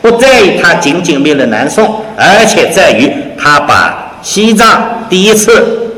[0.00, 5.92] 不在于他仅仅灭了南宋，而且在于他把西藏第一次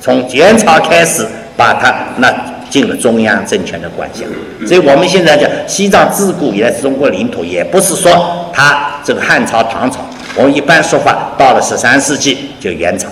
[0.00, 2.32] 从元朝开始把它那
[2.70, 4.24] 进了中央政权的管辖，
[4.66, 9.98] 所以我们现在讲西藏自古以来是中国领土，也不是说它这个汉朝、唐朝，
[10.34, 13.08] 我们一般说法到了十三世纪就元朝。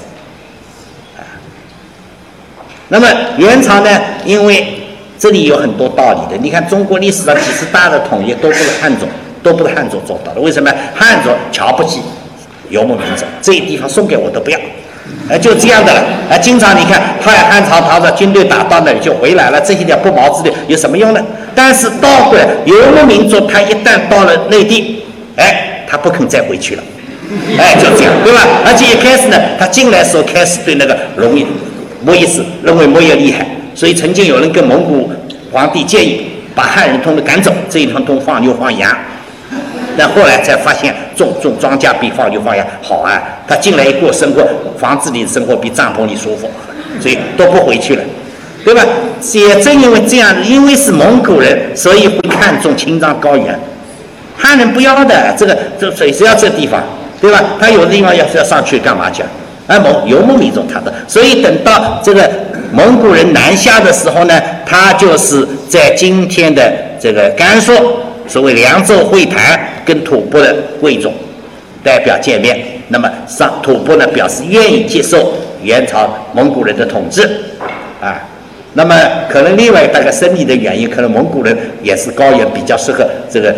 [2.88, 3.90] 那么元朝呢？
[4.24, 4.81] 因为
[5.22, 6.36] 这里有很多道理的。
[6.42, 9.06] 你看中国历史上几次大的统一都不是汉族，
[9.40, 10.40] 都不是汉族做到的。
[10.40, 10.68] 为什么？
[10.96, 12.00] 汉族瞧不起
[12.70, 14.58] 游牧民族，这些地方送给我都不要，
[15.30, 16.00] 啊，就这样的了。
[16.28, 21.24] 啊，经常你看派汉朝、唐朝军队打到那里就回来了，这些点不毛之地有什么用呢？
[21.54, 25.04] 但是倒过来，游牧民族他一旦到了内地，
[25.36, 26.82] 哎，他不肯再回去了，
[27.56, 28.40] 哎，就这样，对吧？
[28.66, 31.46] 而且一开始呢，他进来时候开始对那个农业。
[32.04, 35.10] 莫意思，认为莫也厉害，所以曾经有人跟蒙古
[35.50, 38.94] 皇帝建议把汉人通通赶走，这一趟都放牛放羊。
[39.94, 44.42] 但后来才发现种种庄稼比放牛放羊好啊，他进来一过生活，
[44.78, 46.50] 房子里生活比帐篷里舒服，
[46.98, 48.02] 所以都不回去了，
[48.64, 48.82] 对吧？
[49.34, 53.58] 也正因为这样，因为是蒙古人，所以会看重青藏高原，
[54.38, 56.82] 汉人不要的，这个这谁是要这地方，
[57.20, 57.42] 对吧？
[57.60, 59.22] 他有的地方要是要上去干嘛去？
[59.72, 62.30] 而蒙游牧民族他的，所以等到这个
[62.72, 66.70] 蒙古人南下的时候呢，他就是在今天的
[67.00, 67.72] 这个甘肃，
[68.28, 71.10] 所谓凉州会谈，跟吐蕃的贵族
[71.82, 72.58] 代表见面。
[72.88, 77.22] 那么上吐蕃呢表示愿意接受元朝蒙古人的统治，
[78.00, 78.20] 啊，
[78.74, 78.94] 那么
[79.30, 83.54] 可能另外大概生理的原因，可能蒙古人也是高原比较适合这个，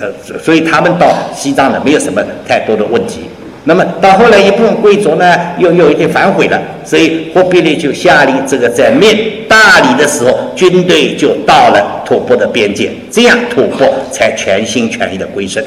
[0.00, 0.08] 呃，
[0.42, 3.29] 所以他们到西藏呢没有什么太多的问题。
[3.64, 9.14] 那么到后来，一部分贵族呢又有一点反悔了，所以忽必烈就下令，这个在灭
[9.46, 15.62] 大理的时候，军队就到了吐蕃的边界，这样吐蕃才全心全意的归顺。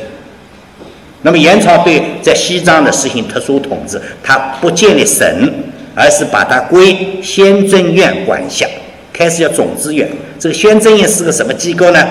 [1.22, 5.26] 那么元朝对在西藏的实行特殊统治，他不建立省，
[5.94, 8.66] 而是把它归宣政院管辖，
[9.14, 10.10] 开始要总支院。
[10.40, 12.06] 这个宣政院是个什么机构呢？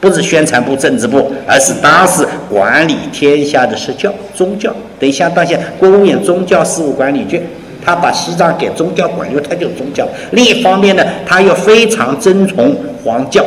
[0.00, 7.40] 不是宣传部、政治部，而是当时管理天下的社教宗教，等于相当下国务院宗教事务管理局，
[7.84, 10.06] 他把西藏给宗教管，因为他就是宗教。
[10.32, 13.44] 另一方面呢，他又非常尊崇皇教，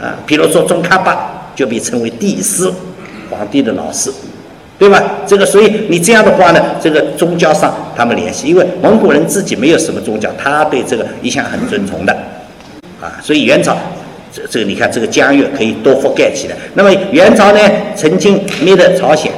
[0.00, 2.70] 啊，比如说宗喀巴就被称为帝师，
[3.30, 4.10] 皇帝的老师，
[4.78, 5.02] 对吧？
[5.26, 12.12] 这个，所以你这样的话呢，这个宗教上他们联系，因为蒙古人自己没有什么宗教，他对这个一向很尊崇的，
[13.00, 13.76] 啊，所以元朝。
[14.36, 16.56] 这这个你看，这个疆域可以多覆盖起来。
[16.74, 17.60] 那么元朝呢，
[17.94, 19.30] 曾经灭了朝鲜，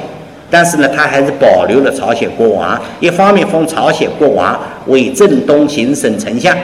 [0.49, 2.79] 但是呢，他还是保留了朝鲜国王。
[2.99, 6.55] 一方面封朝鲜国王为镇东行省丞相，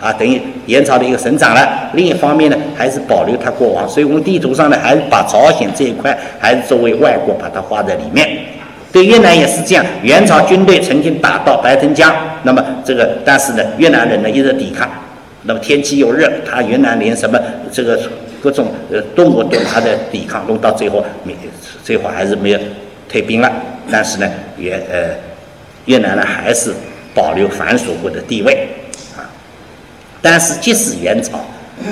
[0.00, 1.62] 啊，等于元朝的一个省长了；
[1.94, 3.88] 另一方面呢，还是保留他国王。
[3.88, 8.28] 所以我们地图上呢，还是把朝鲜这一块还是作为外国把它画在里面。
[8.90, 12.14] 对越南也是这样，元朝军队曾经打到白藤江，
[12.44, 14.88] 那么这个但是呢，越南人呢一直抵抗。
[15.42, 17.38] 那么天气又热，他云南连什么
[17.72, 17.98] 这个
[18.42, 21.34] 各种呃动物都他的抵抗，弄到最后没
[21.82, 22.58] 最后还是没有
[23.08, 23.50] 退兵了。
[23.90, 24.28] 但是呢，
[24.58, 25.16] 越呃
[25.86, 26.72] 越南呢还是
[27.14, 28.68] 保留藩属国的地位
[29.16, 29.24] 啊。
[30.20, 31.40] 但是即使元朝，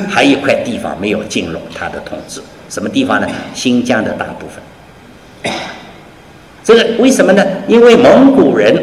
[0.08, 3.26] 还有一块地方没有进入他的统治，什么地方呢？
[3.54, 5.52] 新疆的大部分。
[6.62, 7.44] 这个为什么呢？
[7.66, 8.74] 因为蒙古人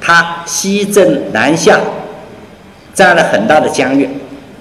[0.00, 1.78] 他西征南下。
[2.94, 4.08] 占了很大的疆域，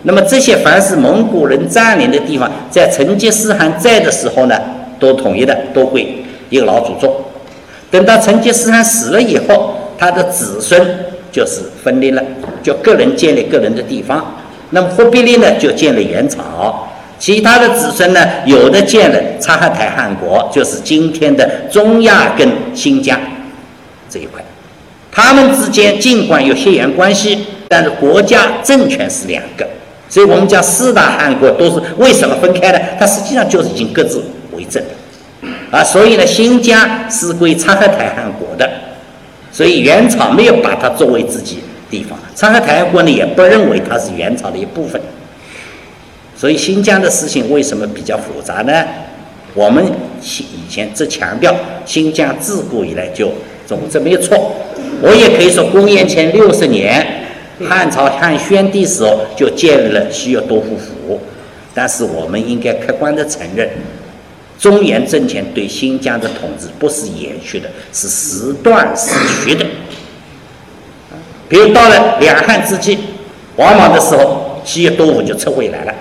[0.04, 4.60] 那么这些凡是蒙古人占领的地方，在成吉思汗在的时候呢，
[5.00, 7.16] 都统一的，都归一个老祖宗。
[7.92, 10.82] 等到成吉思汗死了以后，他的子孙
[11.32, 12.22] 就是分裂了，
[12.62, 14.36] 就个人建立个人的地方。
[14.72, 16.88] 那么忽必烈呢，就建了元朝，
[17.18, 23.20] 其他的子孙呢，有的建了察哈台汗国，就是今天的中亚跟新疆
[24.10, 24.44] 这一块。
[25.12, 27.46] 他们之间尽管有血缘关系。
[27.68, 29.68] 但是国家政权是两个，
[30.08, 32.80] 所以我们讲四大汗国都是为什么分开呢？
[33.00, 34.24] 它实际上就是已经各自
[34.56, 34.82] 为政
[35.76, 35.84] 啊。
[35.84, 38.70] 所以呢，新疆是归察哈台汗国的，
[39.52, 41.60] 所以元朝没有把它作为自己
[41.90, 45.02] 地方，察哈台汗国呢也不认为它是元朝的一部分。
[46.38, 48.86] 所以新疆的事情为什么比较复杂呢？
[49.54, 49.82] 我们
[50.22, 51.56] 以前只强调
[51.86, 53.32] 新疆自古以来就
[53.66, 54.54] 总之没有错，
[55.02, 57.22] 我也可以说公元前六十年。
[57.70, 61.22] 汉朝汉宣帝时候就建立了西岳多护府，
[61.74, 63.70] 但是我们应该客观的承认，
[64.58, 69.12] 中原政权对新疆的统治不是延续的，是时断时
[69.44, 69.66] 续的。
[71.48, 72.98] 比如到了两汉之际，
[73.58, 75.94] 王莽的时候，西岳都护就撤回来了；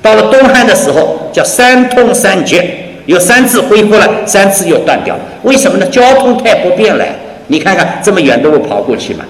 [0.00, 5.20] 到了东汉的时候，叫三通三绝，有三次恢复了，三次又断掉了。
[5.42, 5.86] 为什么呢？
[5.88, 7.04] 交通太不便了。
[7.48, 9.24] 你看看这么远的路跑过去嘛，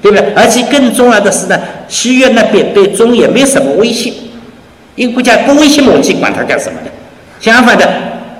[0.00, 0.32] 对不对？
[0.34, 4.12] 而且更重要的是呢，西越那边对中原没什么威胁，
[4.94, 6.90] 因为国家不威胁蒙古，管他干什么呢？
[7.44, 7.86] 相反的，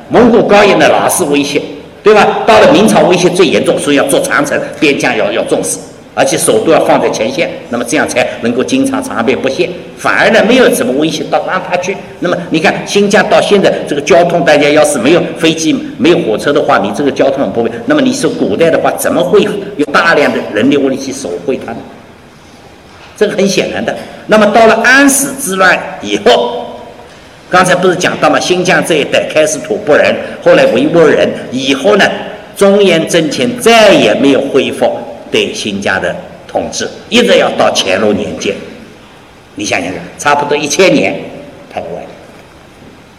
[0.08, 1.60] 蒙古高原的老是威胁，
[2.02, 2.26] 对吧？
[2.46, 5.78] 到了明朝威胁最严重，所以要做长城，边疆要要重视。
[6.14, 9.68] 而且首都要放在前线，那么这样才能够经常长兵不懈。
[9.98, 11.94] 反而呢，没有什么威胁，到让他去。
[12.20, 17.78] 那么你看，新疆到现在这个交通，大家要是没有飞机、没有火车的话，你这个交通很不便。
[17.84, 19.42] 那么你说古代的话，怎么会
[19.76, 21.78] 有大量的人力物力去守卫它呢？
[23.18, 23.94] 这个很显然的。
[24.28, 26.63] 那么到了安史之乱以后，
[27.54, 28.40] 刚才不是讲到吗？
[28.40, 32.04] 新疆这一带开始吐蕃人，后来维吾尔人，以后呢，
[32.56, 34.90] 中原政权再也没有恢复。
[35.30, 36.12] 对新疆的
[36.48, 38.56] 统治，一直要到乾隆年间，
[39.54, 41.14] 你想想看，差不多一千年，
[41.72, 42.04] 他的外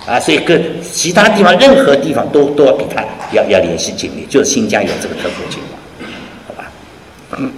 [0.06, 6.12] 啊，所以跟其他地方任何地方都都要比他要要联系紧密，就是新疆有这个特殊情况，
[6.46, 6.70] 好吧？
[7.38, 7.50] 嗯，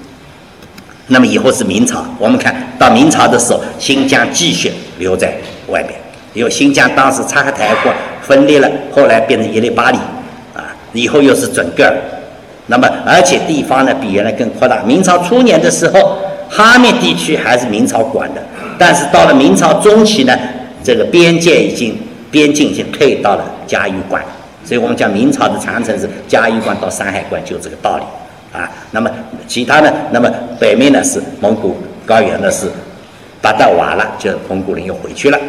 [1.07, 5.33] 那么以后是明朝，我们看到明朝的时候，新疆继续留在
[5.69, 5.93] 外面，
[6.37, 9.97] 由新疆当时察合台国分裂了，后来变成一列巴里，
[10.53, 11.93] 啊，以后又是准噶尔。
[12.67, 14.83] 那么，而且地方呢比原来更扩大。
[14.83, 16.17] 明朝初年的时候，
[16.49, 18.41] 哈密地区还是明朝管的，
[18.77, 20.37] 但是到了明朝中期呢，
[20.83, 21.97] 这个边界已经
[22.29, 24.21] 边境已经退到了嘉峪关，
[24.65, 28.03] 所以我们讲明朝的长城是嘉峪关到山海关，就这个道理
[28.57, 28.69] 啊。
[28.91, 29.09] 那么
[29.47, 30.29] 其他呢，那么
[30.59, 32.69] 北面呢是蒙古高原呢是
[33.41, 35.39] 八达瓦了，就蒙古人又回去了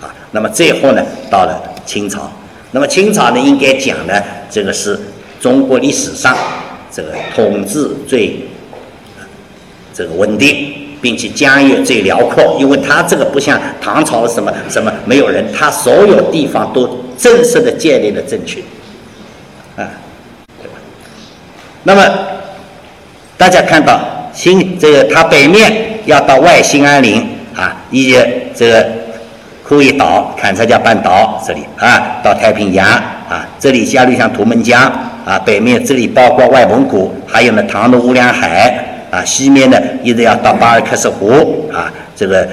[0.00, 0.14] 啊。
[0.32, 2.30] 那么最后呢到了清朝，
[2.72, 4.98] 那么清朝呢应该讲呢这个是。
[5.40, 6.36] 中国历史上
[6.90, 8.40] 这个统治最
[9.94, 18.60] 这个稳定，并且疆域最辽阔，因为它这个不像唐朝什么什么没有人，它所有地方都正式的建立了政权，
[19.76, 19.86] 啊，
[20.60, 20.74] 对吧？
[21.84, 22.04] 那么
[23.36, 27.24] 大家看到新这个它北面要到外兴安岭
[27.54, 28.18] 啊，以及
[28.56, 28.88] 这个
[29.68, 34.90] 库页岛、坎察加半岛这里啊，到太平洋啊，这里加入像图们江。
[35.26, 42.48] 啊，北面这里包括外蒙古，还有呢唐努乌梁海啊，西面呢一直要到巴尔克什湖啊，这个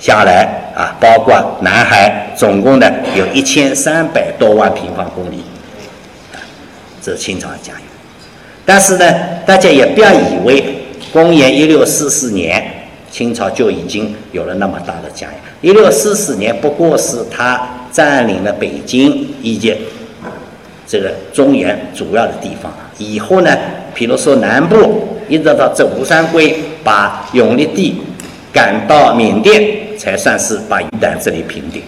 [0.00, 5.44] 下来啊，包括南海，总共呢有一千三百多万平方公里，
[6.34, 6.42] 啊，
[7.00, 7.82] 这是清朝的疆域。
[8.64, 9.14] 但是呢，
[9.46, 12.60] 大家也不要以为公元一六四四年
[13.08, 15.34] 清朝就已经有了那么大的疆域，
[15.66, 17.60] 一六四四年不过是他
[17.90, 19.76] 占领了北京以及。
[20.88, 23.50] 这个中原主要的地方，以后呢，
[23.92, 28.00] 比如说南部，一直到这吴三桂把永历帝
[28.52, 31.82] 赶到缅甸，才算是把云南这里平定。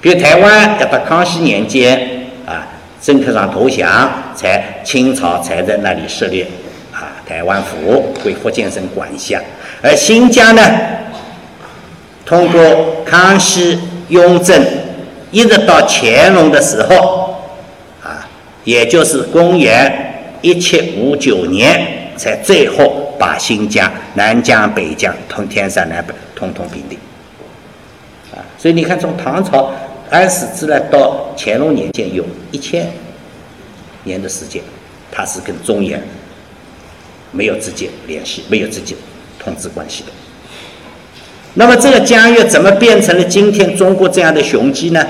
[0.00, 2.66] 比如台湾要到康熙年间啊，
[3.02, 6.46] 郑克上投降，才清朝才在那里设立
[6.90, 9.38] 啊台湾府归福建省管辖。
[9.82, 10.62] 而新疆呢，
[12.30, 13.76] 通过康熙、
[14.08, 14.64] 雍正，
[15.32, 17.34] 一直到乾隆的时候。
[18.04, 18.24] 啊
[18.62, 26.96] 也就是公元一七五九年，才最后把新疆、南疆、北疆通天山南北通通平定。
[28.32, 29.72] 啊，所以你看，从唐朝
[30.08, 32.86] 安史之乱到乾隆年间，有一千
[34.04, 34.62] 年的时间，
[35.10, 36.00] 它是跟中原
[37.32, 38.94] 没有直接联系、没有直接
[39.42, 40.12] 统治关系的。
[41.54, 45.04] 那么，这个疆域怎么变成了今天中国这样的雄鸡呢？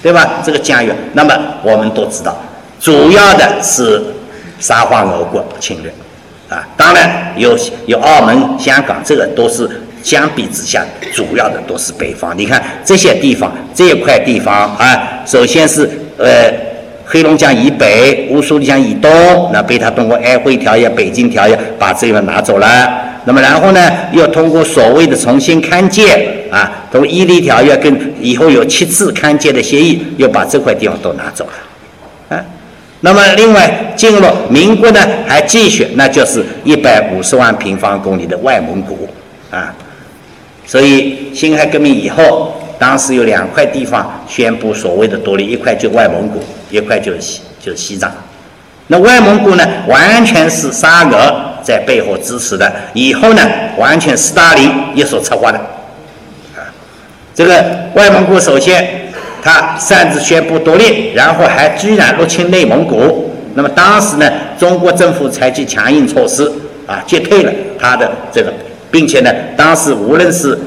[0.00, 0.40] 对吧？
[0.44, 2.36] 这个疆域，那么我们都知道，
[2.80, 4.00] 主要的是
[4.60, 5.92] 沙皇俄国侵略，
[6.48, 9.68] 啊，当然有有澳门、香港，这个都是
[10.02, 12.32] 相比之下主要的都是北方。
[12.38, 16.50] 你看这些地方，这一块地方啊，首先是呃
[17.04, 19.10] 黑龙江以北、乌苏里江以东，
[19.52, 23.07] 那被他通过安徽条约、北京条约把这个拿走了。
[23.28, 32.42] 那么然后呢，又通过所谓的重新勘界啊，通过伊犁条约跟以后有七次勘界的协议，又把这块地方都拿走了，啊，
[33.00, 39.06] 那么另外进入民国呢，还继续，那就是一百五十万平方公里的外蒙古
[39.50, 39.74] 啊，
[40.64, 48.10] 所以辛亥革命以后，当时有两块地方宣布所谓的独立，一块就外蒙古，一块就是西就是西藏。
[48.90, 53.42] 那外蒙古呢，完全是沙俄在背后支持的，以后呢，
[53.76, 55.58] 完全斯大林一手策划的，
[56.56, 56.64] 啊，
[57.34, 57.62] 这个
[57.94, 59.12] 外蒙古首先
[59.42, 66.50] 他擅自宣布独立，然后还居然入侵内蒙古，那么当时呢，中国政府采取强硬措施，
[66.86, 68.50] 啊，击退了他的这个，
[68.90, 70.58] 并且呢，当时无论是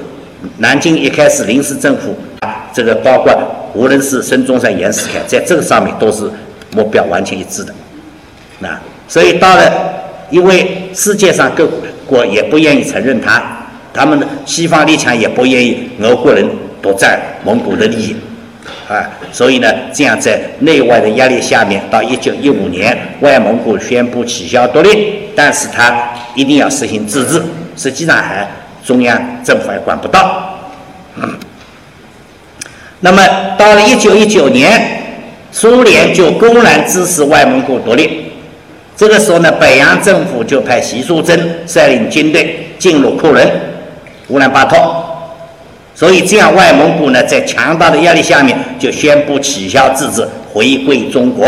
[0.57, 3.33] 南京一开始临时政府啊，这个包括
[3.73, 6.29] 无论是孙中山、袁世凯，在这个上面都是
[6.75, 7.73] 目标完全一致的。
[8.61, 9.69] 那所以到了，
[10.29, 11.67] 因为世界上各
[12.05, 13.43] 国也不愿意承认他，
[13.93, 16.47] 他们的西方列强也不愿意俄国人
[16.81, 18.15] 独占蒙古的利益，
[18.87, 27.41] 啊，所以呢，这样在内外的压力下面，到一九一五年，外蒙古宣布取消独立，但是他一定要实行自治，
[27.75, 28.47] 实际上还
[28.85, 30.59] 中央政府还管不到。
[32.99, 35.03] 那么到了一九一九年，
[35.51, 38.30] 苏联就公然支持外蒙古独立。
[38.95, 43.49] 这个时候呢，北洋政府就派习淑珍率领军队进入库伦、
[44.27, 45.05] 乌兰巴托。
[45.95, 51.47] 所以这样，外蒙古呢，在强大的压力下面，就宣布取消自治，回归中国。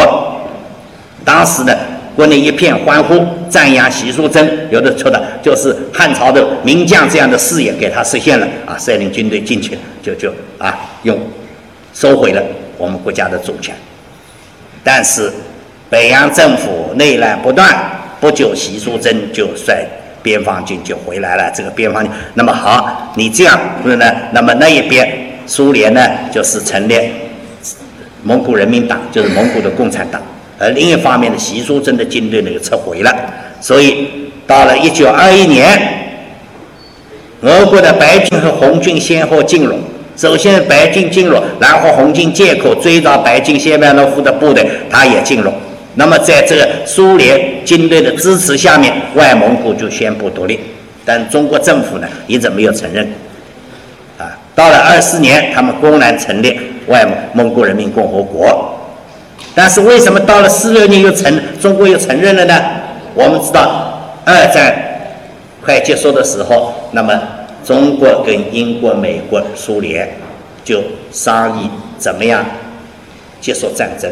[1.23, 1.73] 当时呢，
[2.15, 11.17] 国内一片欢呼，赞扬习淑珍，有的说的就是汉朝的名将这样的事业给他实现了啊，率领军队进去，就就啊用。
[11.93, 12.41] 收回了
[12.79, 13.75] 我们国家的主权，
[14.83, 15.31] 但是
[15.93, 17.71] 北洋政府内乱不断，
[18.19, 19.85] 不久习淑珍就率
[20.23, 21.51] 边防军就回来了。
[21.55, 24.11] 这个边防军，那么好，你这样是呢？
[24.31, 25.07] 那么那一边
[25.45, 26.99] 苏联呢，就是成立
[28.23, 30.19] 蒙古人民党，就是蒙古的共产党，
[30.57, 33.15] 而另一方面的习淑珍的军队呢又撤回了。
[33.61, 35.79] 所以到了一九二一年，
[37.41, 39.77] 俄国的白军和红军先后进入。
[40.17, 45.53] 首先，白军进入，然后红军借口追到白军谢曼诺夫的部队，他也进入。
[45.95, 50.59] 那么，在这个苏联军队的支持下面，外蒙古就宣布独立。
[51.05, 53.07] 但中国政府呢，一直没有承认。
[54.17, 58.77] 啊，到了二四年，他们公然成立外蒙蒙古人民共和国。
[59.53, 62.59] 但是，为什么到了四六年又承中国又承认了呢？
[63.13, 64.75] 我们知道，二战
[65.61, 67.13] 快结束的时候，那么。
[67.63, 70.17] 中国跟英国、美国、苏联
[70.65, 70.83] 就
[71.13, 72.45] 商议怎么样
[73.39, 74.11] 结束战争。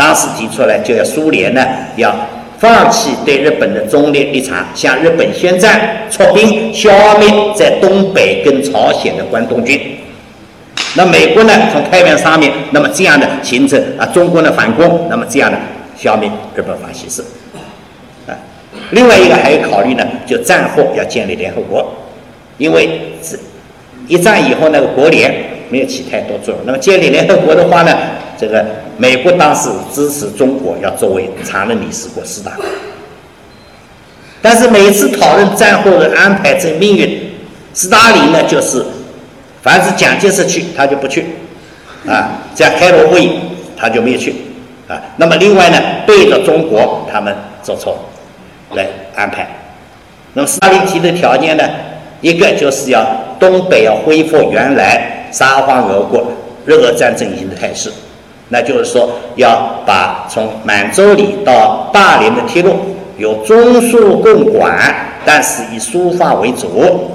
[0.00, 1.62] 当时提出来，就要苏联呢
[1.96, 2.10] 要
[2.58, 9.78] 放弃对日本的中立立场，向日本宣战，出兵消灭在东北跟朝鲜的关东军。
[10.94, 15.58] 那美国呢，从太平洋上面，那么这样的形成啊，中国的反攻，那么这样的
[15.94, 17.22] 消灭日本法西斯。
[18.26, 18.32] 啊，
[18.92, 21.86] 另外一个还有考虑呢，就战后要建立联合国。
[22.56, 23.38] 因为是
[24.08, 25.30] 一战以后，那个国联
[25.70, 26.58] 没有起太多作用。
[26.66, 27.96] 那么建立联合国的话呢，
[28.38, 28.64] 这个
[28.98, 32.52] 美国当时支持中国要作为常任理事国四大。
[34.42, 37.32] 但是每次讨论战后的安排这命运，
[37.72, 38.84] 斯大林呢就是，
[39.62, 41.24] 凡是蒋介石去他就不去，
[42.06, 43.38] 啊，在开罗会议
[43.76, 44.34] 他就没有去，
[44.88, 47.98] 啊，那么另外呢对着中国他们做错
[48.74, 49.46] 来安排。
[50.32, 51.64] 那么斯大林提的条件呢？
[52.22, 53.02] 一个就是要
[53.38, 56.24] 东北要恢复原来沙皇俄国
[56.66, 57.90] 日俄战争已经的态势，
[58.48, 62.76] 那就是说要把从满洲里到大连的铁路
[63.16, 64.78] 由中苏共管，
[65.24, 67.10] 但是以苏方为主，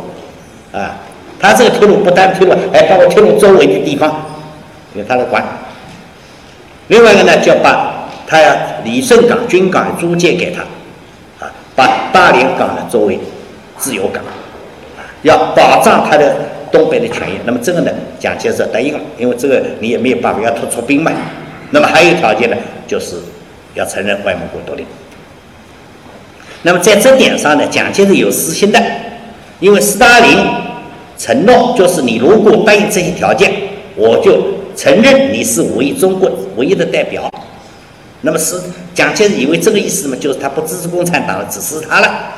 [0.72, 0.98] 啊，
[1.40, 4.26] 他这个铁路不单铁路，还包括铁路周围的地方
[4.94, 5.44] 由他来管。
[6.88, 10.62] 另外一个呢，就要把他要旅顺港军港租借给他，
[11.46, 13.20] 啊，把大连港的作为
[13.78, 14.24] 自由港。
[15.24, 16.36] 要保障他的
[16.76, 21.10] 东北的权益，那么这个呢，蒋介石答应了，因为这个你也没有办法，要突出兵嘛。
[21.72, 23.16] 那么还有条件呢，就是
[23.76, 24.86] 要承认外蒙古独立。
[26.64, 28.82] 那么在这点上呢，蒋介石有私心的，
[29.62, 30.38] 因为斯大林
[31.18, 33.52] 承诺，就是你如果答应这些条件，
[33.96, 34.44] 我就
[34.76, 37.32] 承认你是唯一中国唯一的代表。
[38.22, 38.60] 那么是
[38.94, 42.34] 蒋介石以为这个意思嘛，就是他不支持共产党了，支持他了，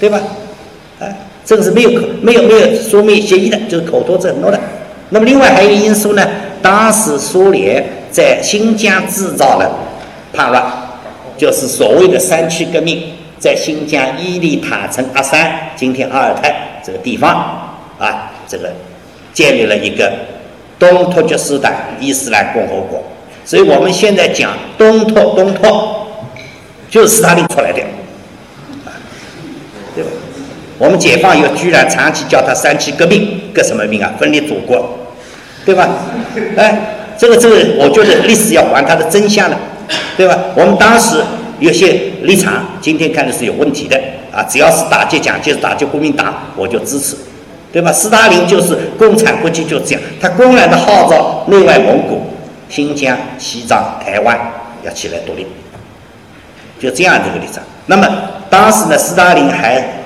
[0.00, 0.18] 对吧？
[1.00, 1.14] 哎。
[1.44, 4.58] 这个是没有口没有没有书面协议的，就是口头承诺的。
[5.10, 6.26] 那么另外还有一个因素呢，
[6.62, 9.70] 当时苏联在新疆制造了
[10.32, 10.64] 叛乱，
[11.36, 18.72] 就是所谓的三区革命，在新疆伊犁塔城阿山，今天阿尔泰这个地方啊，这个
[19.32, 20.10] 建立了一个
[20.78, 23.02] 东突厥斯坦伊斯兰共和国。
[23.44, 25.62] 所以我们现在讲东突东突，
[26.88, 27.80] 就是斯大林出来的。
[29.94, 30.10] 对吧
[30.76, 34.12] 我们解放以后，居然长期叫他三七革命，革什么命啊？
[34.18, 34.98] 分裂祖国，
[35.64, 35.88] 对吧？
[36.56, 39.56] 哎，这个这个，我觉得历史要还他的真相了，
[40.16, 40.36] 对吧？
[40.56, 41.22] 我们当时
[41.60, 43.96] 有些立场，今天看的是有问题的
[44.32, 44.42] 啊！
[44.42, 47.16] 只要是打击蒋介石、打击国民党，我就支持，
[47.72, 47.92] 对吧？
[47.92, 52.26] 斯大林就是共产国际就这样，他公然的号召内外蒙古、
[52.68, 54.36] 新疆、西藏、台湾
[54.82, 55.46] 要起来独立，
[56.80, 57.62] 就这样的一个立场。
[57.86, 58.08] 那么
[58.50, 60.00] 当时呢，斯大林还。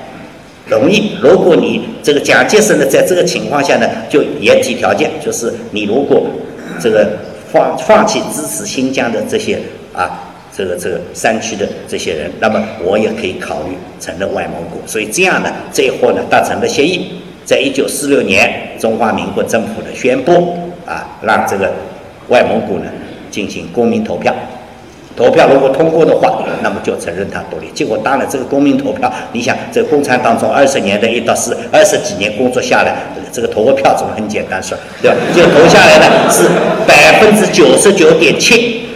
[0.69, 6.27] 容易，如果你这个蒋介石呢，在这个情况下呢，就也提条件，就是你如果
[6.79, 7.09] 这个
[7.51, 9.59] 放放弃支持新疆的这些
[9.95, 14.87] 啊这个这个山区的这些人，那么我也可以考虑承认外蒙古。
[14.87, 17.13] 所以这样呢，这一货呢达成了协议，
[17.45, 20.55] 在一九四六年，中华民国政府呢宣布
[20.85, 21.73] 啊，让这个
[22.29, 22.91] 外蒙古呢
[23.31, 24.35] 进行公民投票。
[25.19, 27.69] 投票如果通过的话，那么就承认他独立。
[27.75, 32.95] 结果当然，这个公民投票，你想，这共产党从二十年的一到四二十几年工作下来，
[33.33, 35.17] 这个投个票怎么很简单事，对吧？
[35.35, 36.45] 就投下来呢是
[36.87, 38.87] 百分之九十九点七，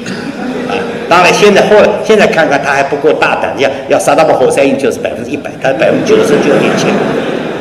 [0.68, 6.86] 啊，当然现在后来现在看看他还不够大胆，要要萨达姆侯赛因就是百分之一百，他百分之九十九点七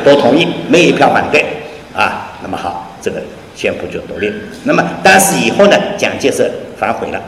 [0.04, 1.44] 都同意，没有一票反对，
[1.92, 3.16] 啊，那么好，这个
[3.56, 4.32] 宣布就独立。
[4.62, 6.48] 那么但是以后呢，蒋介石
[6.78, 7.20] 反悔了。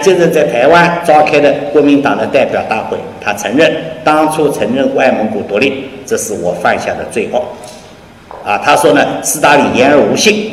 [0.00, 3.70] 就是在台湾召开的国民党的代表大会，他承认
[4.02, 7.42] 当初承认外蒙古独立，这是我犯下的罪恶。
[8.44, 10.50] 啊，他说呢，斯大林言而无信，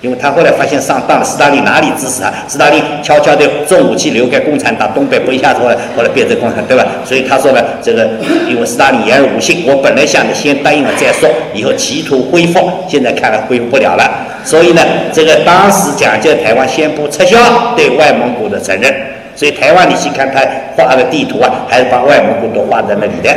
[0.00, 2.32] 因为他后来发现上当了，斯大林哪里支持他？
[2.46, 6.86] 斯大林悄悄地送武器留给共产党，东北不一下子后来后来变成共产，对吧？
[7.04, 8.08] 所以他说呢，这个
[8.46, 14.08] 因为斯大林言而无信，我本来想着先答应了再说，以后企图恢复，现在看来恢复不了了。
[14.44, 14.82] 所以呢，
[15.12, 18.92] 这个当时蒋介台湾宣布撤销对外蒙古的承认，
[19.36, 20.40] 所以台湾你去看他
[20.76, 23.34] 画的地图啊，还是把外蒙古都画在那里的，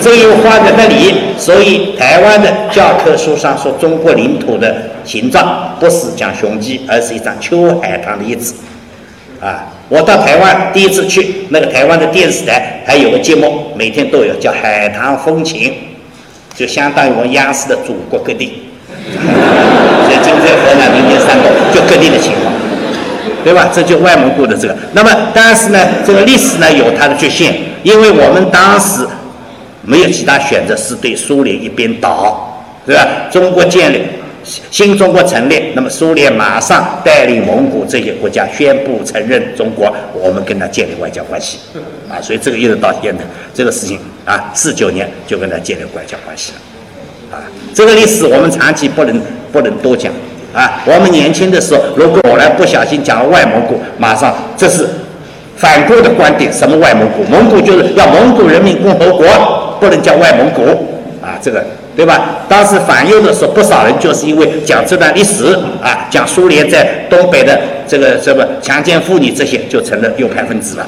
[0.00, 4.74] 这又画在那里，所以台湾的教科书上说中国领土的
[5.04, 8.54] 形状不是讲雄鸡，而是一张秋海棠的叶子，
[9.40, 15.72] 啊，我到台湾第一次去，那个台湾的电视台还有个节目，每天都有叫海棠风情，
[16.54, 18.62] 就相当于我们央视的祖国各地。
[20.44, 22.52] 所以今天河南，明天山东，就各地的情况，
[23.42, 23.70] 对吧？
[23.72, 24.76] 这就外蒙古的这个。
[24.92, 29.06] 那么，但是呢，这个历史呢有它的局限，因为我们当时
[29.82, 33.06] 没有其他选择，是对苏联一边倒，对吧？
[33.30, 34.02] 中国建立，
[34.70, 41.58] 新中国成立，那么苏联马上带领蒙古这些国家宣布承认中国，我们跟他建立外交关系，
[42.10, 43.24] 啊，所以这个一直到现在
[43.54, 46.58] 这个事情啊，四九年就跟他建立外交关系了。
[47.32, 47.40] 啊，
[47.74, 49.20] 这个历史我们长期不能
[49.50, 50.12] 不能多讲
[50.54, 50.80] 啊。
[50.86, 54.88] 我们年轻的时候，如果我来不小心讲了外蒙古，马上这是
[55.56, 56.52] 反过的观点。
[56.52, 57.24] 什么外蒙古？
[57.24, 60.62] 蒙古就是要蒙古人民共和国，不能叫外蒙古
[61.20, 61.36] 啊。
[61.42, 61.62] 这个
[61.96, 62.40] 对吧？
[62.48, 70.82] 当时反右的时候，不少人就是因为讲这段历史啊，讲苏联在东北的这个什么强奸妇女这些，就成了右派分子了，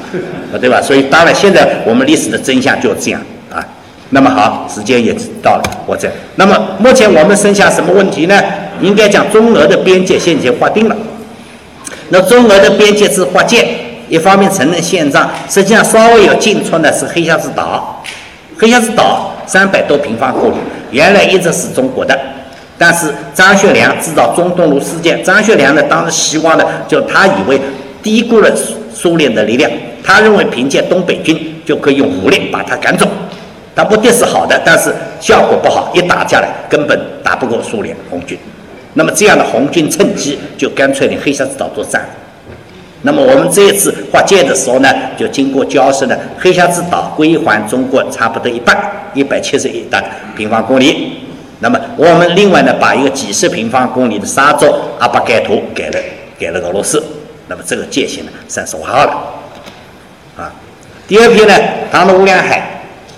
[0.51, 0.81] 啊，对吧？
[0.81, 3.63] 所以当然现在我们历史的真相就是这样啊。
[4.09, 6.09] 那么好，时间也到了，我这。
[6.35, 8.37] 那么目前我们剩下什么问题呢？
[8.81, 10.95] 应该讲中俄的边界现在划定了。
[12.09, 13.67] 那中俄的边界是划界，
[14.09, 18.03] 一方面承认现状，实际上稍微有进出呢是黑瞎子岛。
[18.59, 20.55] 黑瞎子岛三百多平方公里，
[20.89, 22.19] 原来一直是中国的，
[22.77, 27.59] 但是张学良制造中东路事件，张学良呢当时希望呢，就他以为
[28.01, 29.69] 低估了苏苏联的力量，
[30.03, 33.07] 他认为凭借东北军就可以用武力把他赶走。
[33.75, 38.35] 他目的是好的，但是效果不好，一打下来根本打不过苏联红军。
[38.97, 42.03] 那么这样的红军趁机就干脆连黑瞎子岛作战。
[43.03, 48.75] 那么我们这一次划界的时候呢，就经过交涉呢，黑瞎子岛归还中国差不多一半，
[49.13, 50.03] 一百七十一大
[50.35, 51.19] 平方公里。
[51.59, 55.99] 那么我们另外呢，把一个几十平方公里的沙洲阿巴盖图给了
[56.39, 57.01] 给了俄罗斯。
[57.47, 59.11] 那么这个界限呢，算是划好了。
[60.35, 60.51] 啊，
[61.07, 61.53] 第二批呢，
[61.91, 62.73] 唐努乌梁海。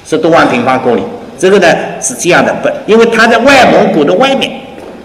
[0.06, 1.04] 十多万平方公里，
[1.38, 1.68] 这个呢
[2.02, 4.52] 是这样的，不，因为它在外蒙古的外面，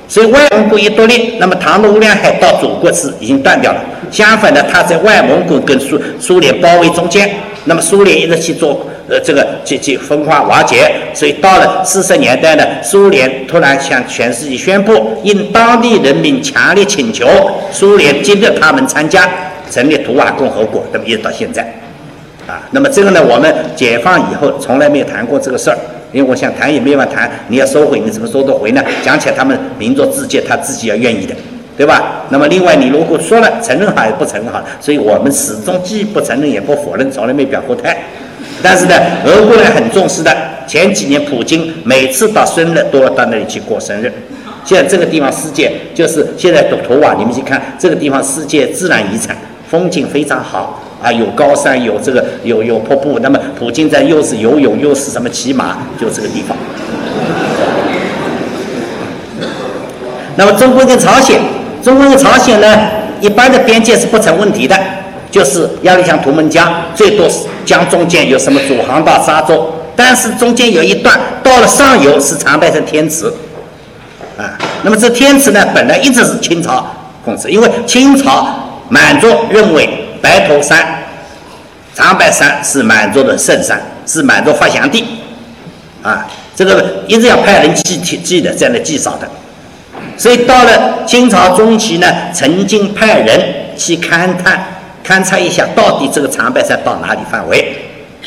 [0.07, 3.81] 所以外蒙古一独立，那么唐努乌梁海到祖国是已经断掉了。
[4.11, 7.29] 相反的，他在外蒙古跟苏苏联包围中间，
[7.65, 17.27] 那么苏联一直去做呃这个去去分化瓦解，所以到了四十年代呢，苏联突然向全世界宣布，应当地人民强烈请求，
[17.73, 19.29] 苏联接着他们参加
[19.71, 21.75] 成立图瓦共和国，那么一直到现在。
[22.47, 25.79] 啊，那么这个呢，我们解放以后从来没有谈过这个事儿，
[26.13, 28.83] 因为我想谈也没法谈，你要收回，你怎么收得回呢？
[29.03, 31.35] 讲起来他们民族自己他自己要愿意的，
[31.77, 32.27] 对吧？
[32.29, 37.97] 那么另外你如果说了承认好也不承认好，所以我们始终既不承认也不否认，从来没表过态。
[38.63, 40.31] 但是呢，俄国人很重视的，
[40.67, 44.13] 前几年普京每次到生日都要到那里去过生日。
[44.65, 49.37] 现在这个地方世界就是现在读图瓦，你们去看这个地方世界自然遗产，
[49.69, 50.83] 风景非常好。
[51.05, 53.19] 啊，有高山，有这个，有有瀑布。
[53.19, 56.57] 那么，普京在又是游泳，又是什么骑马，就这个地方。
[60.37, 61.39] 那么，中国跟朝鲜，
[61.83, 62.75] 中国跟朝鲜呢，
[63.21, 64.75] 一般的边界是不成问题的，
[65.31, 73.27] 就是鸭绿江、图们江，最多是江中间有什么主航道沙洲，但是中间有一段到了上游是长白山天池，
[74.39, 76.87] 啊，那么这天池呢，本来一直是清朝
[77.23, 78.49] 控制，因为清朝
[78.89, 80.01] 满族认为。
[80.25, 81.05] 白头山
[81.93, 85.05] 长白山是满族的圣山，是满族发祥地，
[86.03, 89.29] 啊，这个一直要派人去记记的，在那记上的。
[90.17, 93.39] 所以到了清朝中期呢，曾经派人
[93.77, 94.65] 去勘探、
[95.07, 97.77] 勘察一下，到底这个长白山到哪里范围。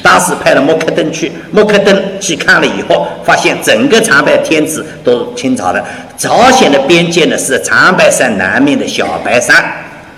[0.03, 5.83] 当时派了莫克登去，莫克登去看了以后，发现整个长白天子都是清朝的，
[6.15, 9.55] 朝鲜的边界呢是长白山南面的小白山，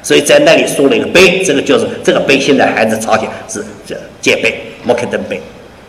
[0.02, 5.42] 所以在那里竖了一个碑，这个就是这个碑现在还是朝鲜是这界碑莫克登碑。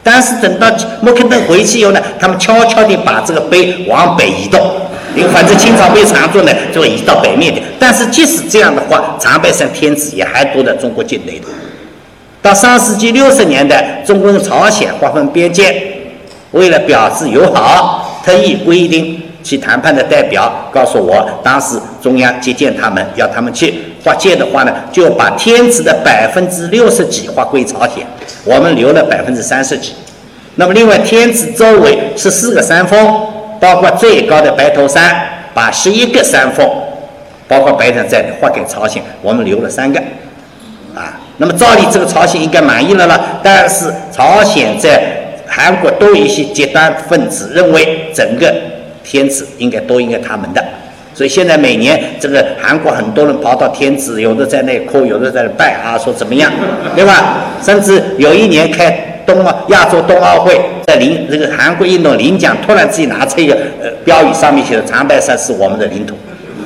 [0.03, 0.67] 但是等到
[1.03, 4.59] 莫克登回去以后呢，他们悄悄地把这个碑往北移动，
[5.15, 7.61] 因为反正清朝被常住呢，就移到北面的。
[7.79, 11.47] 但是即使这样的话，长白山天子也还都在中国境内的。
[12.43, 15.83] 到上世纪六十年代，中国朝鲜划分边界，
[16.53, 23.75] 为了表示友好，特意规定去谈判的代表告诉我，当时中央接见他们，要他们去
[24.05, 28.07] 划界的话呢，就把天子的百分之六十几划归朝鲜，
[28.45, 29.93] 我们留了百分之三十几。
[30.57, 33.27] 那么另外，天子周围十四个山峰，
[33.61, 35.17] 包括最高的白头山，
[35.55, 36.69] 把十一个山峰，
[37.49, 39.99] 包括白头山在内划给朝鲜，我们留了三个。
[40.95, 45.01] 啊那么照理这个朝鲜应该满意了了，但是朝鲜在
[45.47, 48.55] 韩国都有一些极端分子认为整个
[49.05, 50.65] 天子应该都应该他们的，
[51.15, 56.51] 所以现在每年这个韩国很多人跑到天子，有的在那哭，有的在那拜啊，说怎么样，
[56.95, 57.47] 对吧？
[57.63, 66.17] 甚至有一年开冬奥亚洲冬奥会，在领这个韩国运动领奖，突然自己拿出一个呃标语，上面写的长白山是我们的领土。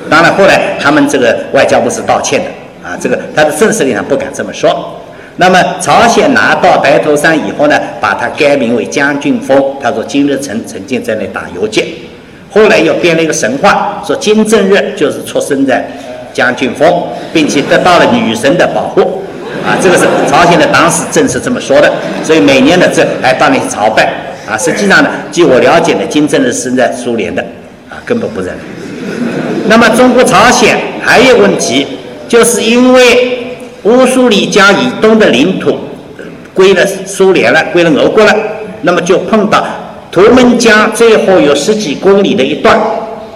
[0.09, 2.45] 当然后来他们这个外交部是道歉的。
[2.87, 5.01] 啊，这个他的正式立场不敢这么说。
[5.37, 9.59] 那么朝鲜拿到白头山以后呢，把它改名为将军峰。
[9.81, 12.07] 他说金日成曾经在那打游击，
[12.55, 15.85] 后来又编了一个神话，说金正日就是出生在
[16.33, 16.89] 将军峰，
[17.33, 19.21] 并且得到了女神的保护。
[19.63, 21.91] 啊，这个是朝鲜的党史正是这么说的。
[22.23, 24.09] 所以每年的这还到那朝拜。
[24.49, 27.41] 啊，实际上呢，据我了解呢，金正日是在苏联的，
[27.89, 28.55] 啊，根本不认。
[29.67, 31.85] 那么中国朝鲜还有问题。
[32.27, 35.77] 就是因为乌苏里江以东的领土
[36.55, 38.33] 归了苏联了，归了俄国了，
[38.81, 39.63] 那么就碰到
[40.15, 42.79] 图们江最后有十几公里的一段，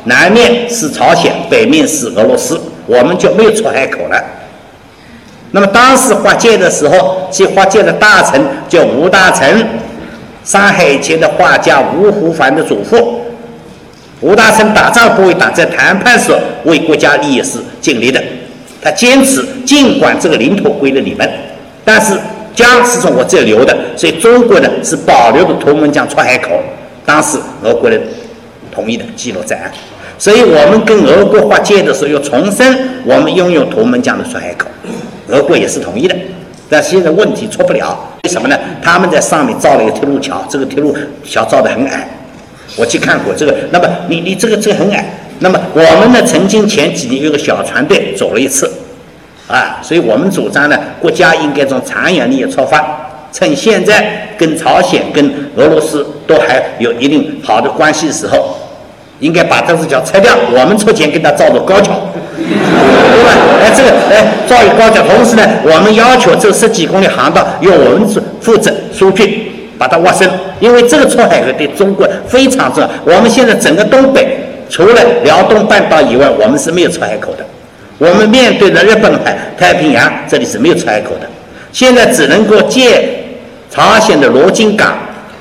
[0.06, 2.58] 南面是朝鲜，北面是俄罗斯，
[2.88, 4.24] 我们就没有出海口了。
[5.52, 9.46] 那么当时划界的时候，去划界的大臣叫吴大成，
[10.46, 13.26] 上海以前的画家吴湖凡的祖父。
[14.22, 18.24] 吴大成打仗不会打，在谈判时为国家利益是尽力的。
[18.82, 21.30] 他坚持，尽管这个领土归了你们，
[21.84, 22.18] 但是
[22.60, 26.60] 江是从我这流的，所以中国呢是保留的图们江出海口。
[27.06, 27.98] 当时俄国人
[28.70, 29.72] 同意的，记录在案。
[30.18, 34.68] 所以我们跟俄国划界的时候，又重申我们拥有图们江的出海口，
[35.30, 36.14] 俄国也是同意的。
[36.70, 38.60] 但现在问题出不了，为什么呢？
[38.84, 40.94] 他们在上面造了一个铁路桥，这个铁路
[41.24, 42.10] 桥造的很矮，
[42.76, 43.56] 我去看过这个。
[43.72, 45.06] 那么你你这个这个很矮。
[45.40, 46.22] 那么我们呢？
[46.28, 48.70] 曾经前几年有个小船队走了一次，
[49.50, 52.86] 啊，所以我们主张呢，国家应该从长远利益出发，
[53.34, 55.26] 趁现在跟朝鲜、跟
[55.56, 58.56] 俄罗斯都还有一定好的关系的时候，
[59.20, 61.94] 应该把这只桥拆掉，我们出钱给他造座高桥，
[62.38, 63.32] 对吧？
[63.64, 68.08] 哎，这个哎，造一高桥，同时呢，我们要求这十几公里航道由我们
[68.40, 69.28] 负责疏浚，
[69.80, 70.30] 把它挖深，
[70.60, 72.90] 因为这个出海口对中国非常重要。
[73.04, 74.46] 我们现在整个东北。
[74.70, 77.44] 除了辽东半岛以外，我们是没有出海口的。
[78.00, 81.30] 我们面对的日本海、太平洋，这里是没有出海口的。
[81.74, 83.20] 现在只能够借
[83.70, 84.98] 朝鲜的罗津港，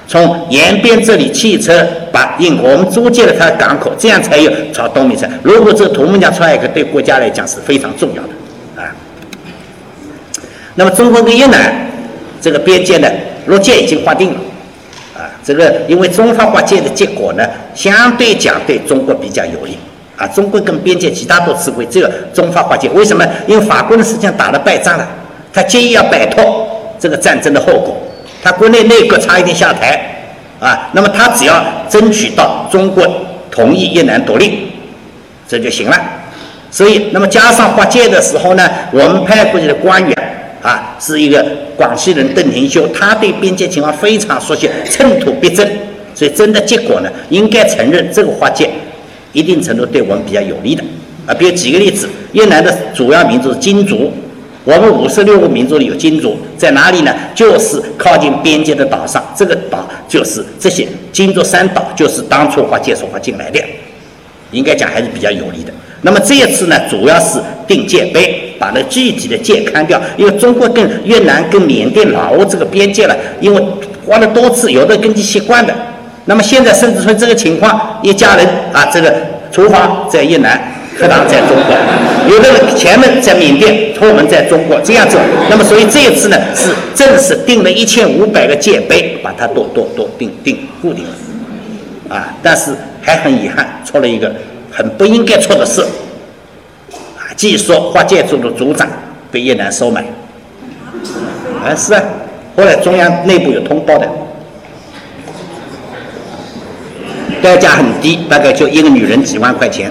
[0.08, 5.24] 从延边这里汽车把运我们租借了它的港口，这样才有朝东面走。
[5.44, 8.90] 如果这个图们江出海口对国家来讲是非常重要的啊。
[10.74, 11.88] 那么中国跟越南
[12.40, 13.08] 这个边界呢，
[13.46, 14.40] 路界已经划定了
[15.16, 15.30] 啊。
[15.44, 19.78] 这个因为中法划界的结果呢，相对讲对中国比较有利
[20.18, 20.26] 啊。
[20.26, 22.86] 中国跟边界其他都吃亏，只有中法划界。
[22.90, 23.26] 为什么？
[23.46, 25.08] 因为法国人实际上打了败仗了，
[25.52, 27.96] 他急于要摆脱这个战争的后果，
[28.42, 29.98] 他国内内阁差一点下台
[30.60, 30.90] 啊。
[30.92, 33.06] 那么他只要争取到中国
[33.50, 34.72] 同意越南独立，
[35.48, 35.96] 这就行了。
[36.70, 40.34] 所以，那么加上划界的时候呢，我们派过去的官员。
[40.60, 41.40] 啊，是一个
[41.76, 45.64] 广西人邓廷修，他对边界情况非常熟悉，寸土必争，
[46.16, 48.68] 所以真的结果呢，应该承认这个划界
[49.32, 50.82] 一定程度对我们比较有利的。
[51.26, 54.10] 啊，比如举个例子，越南的主要民族是金族，
[54.64, 57.14] 我们五十六个民族里有金族，在哪里呢？
[57.34, 63.62] 就是靠近边界的岛上，这个岛就是这些金族三岛，就是当初划界所划进来的，
[64.52, 65.72] 应该讲还是比较有利的。
[66.00, 73.62] 那么这一次呢，主要是定界碑，把那具体的界砍掉，因为中国跟越南、跟缅甸、老挝这个边界了，因为
[74.06, 75.74] 花了多次，有的根据习惯的。
[76.28, 79.14] 那么现在甚至说这个情况，一家人啊，这个
[79.50, 80.60] 厨房在越南，
[80.94, 81.74] 课堂在中国，
[82.28, 85.16] 有的人前门在缅甸，后门在中国，这样子。
[85.48, 92.14] 那么所以这一次呢，是正式定了一千五百个界碑，把它都都都定定固定了。
[92.14, 94.30] 啊，但是还很遗憾，出了一个
[94.70, 95.80] 很不应该出的事。
[97.16, 98.86] 啊，据说华建筑的组长
[99.32, 100.04] 被越南收买。
[101.64, 102.02] 啊，是啊，
[102.54, 104.06] 后来中央内部有通报的。
[107.42, 109.90] 代价很低，大概就一个女人几万块钱。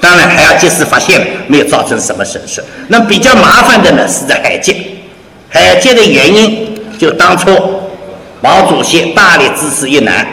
[0.00, 2.62] 当然还要及时发现，没有造成什么损失。
[2.88, 4.76] 那比较麻烦的呢是在海界，
[5.48, 7.50] 海界的原因就当初
[8.40, 10.24] 毛主席大力支持越南，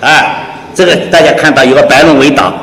[0.00, 2.54] 啊，这个大家看到有个白龙尾岛，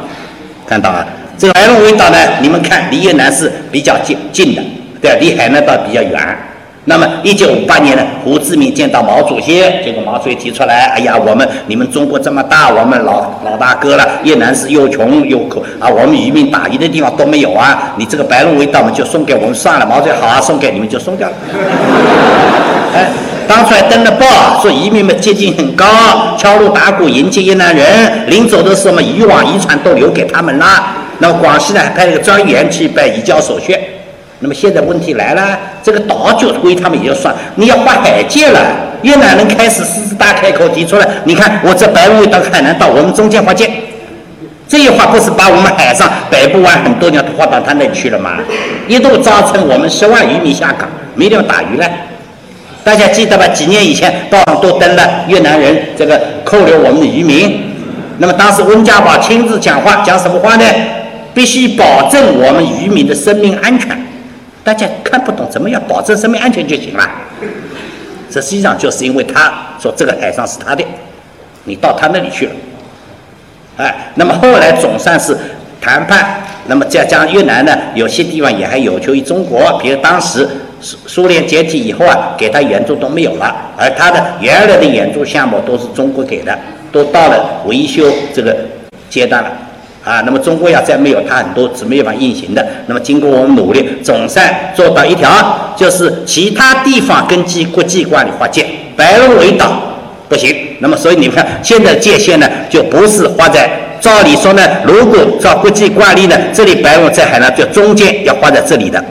[0.65, 1.05] 看到啊，
[1.37, 4.61] 这个白龙尾岛呢，你们看离越南是比较近近的，
[5.01, 6.37] 对，离海南岛比较远。
[6.85, 19.85] 那么，一九五八年呢，胡志明见到毛主席，结果毛主席提出来，哎呀，我们你们中国这么大，我们老老大哥了，越南是又穷又苦啊，我们渔民打鱼的地方都没有啊，你这个白龙围岛嘛，就送给我们算了。
[19.85, 21.35] 毛主席好啊，送给你们就送掉了。
[22.95, 23.05] 哎，
[23.47, 25.85] 当初还登了报，说渔民们接近很高，
[26.39, 27.85] 敲锣打鼓迎接越南人，
[28.27, 30.65] 临走的时候嘛，渔网渔船都留给他们了。
[31.19, 33.77] 那么广西呢，还派了个专员去办移交手续。
[34.41, 38.59] 那么现在问题来了，这个岛就归他们也就算，你要划海界了。
[39.01, 43.69] 越南人开始狮子大开口提出来，你看我这白龙到海南岛，我们中间划界，
[44.67, 48.37] 这一划不是把我们海上北部湾很多地方都划到他那去了吗？
[48.87, 51.85] 一度造成我们十万渔民下岗，没地方打鱼了。
[52.83, 53.47] 大家记得吧？
[53.49, 57.61] 几年以前报上都登了越南人这个扣留我们的渔民。
[58.17, 60.65] 那么当时温家宝亲自讲话，讲什么话呢？
[61.33, 63.89] 必须保证我们渔民的生命安全。
[64.69, 67.03] 大家看不懂，怎么样保证生命安全就行了？
[68.29, 69.51] 实际上就是因为他
[69.81, 70.85] 说这个海上是他的，
[71.63, 72.51] 你到他那里去了，
[73.77, 75.35] 哎，那么后来总算是
[75.81, 80.47] 谈判，那么再加上越南呢，有些地方也还有求于中国，比如当时
[80.79, 86.55] 苏苏联解体以后啊，给他援助都没有了，而他的原来的援助项目都是中国给的，
[86.91, 88.03] 都到了维修
[88.35, 88.55] 这个
[89.09, 89.51] 阶段了。
[90.03, 92.65] 啊，那么中国要再没有它很多是没有法运行的。
[92.87, 95.29] 那么经过我们努力，总算做到一条，
[95.75, 99.73] 就是其他地方根据国际惯例划界，白龙围岛
[100.29, 100.55] 不行。
[100.79, 103.69] 那么所以你们看，现在界限呢，就不是划在，
[103.99, 109.03] 照理说呢，如果照国际惯例呢，这里白龙在海南就中间要划在这里的。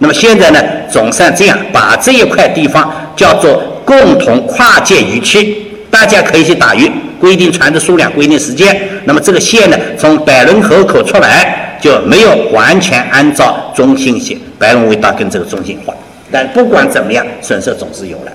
[0.00, 6.90] 那么现在呢，总算这样把这一块地方叫做共同跨界渔区，大家可以去打鱼。
[7.22, 8.76] 规定船的数量，规定时间。
[9.04, 15.94] 那么这个线呢，从百伦河口出来就没有完全按照中心线，白龙尾岛跟这个中心画。
[16.32, 18.32] 但不管怎么样，损失总是有了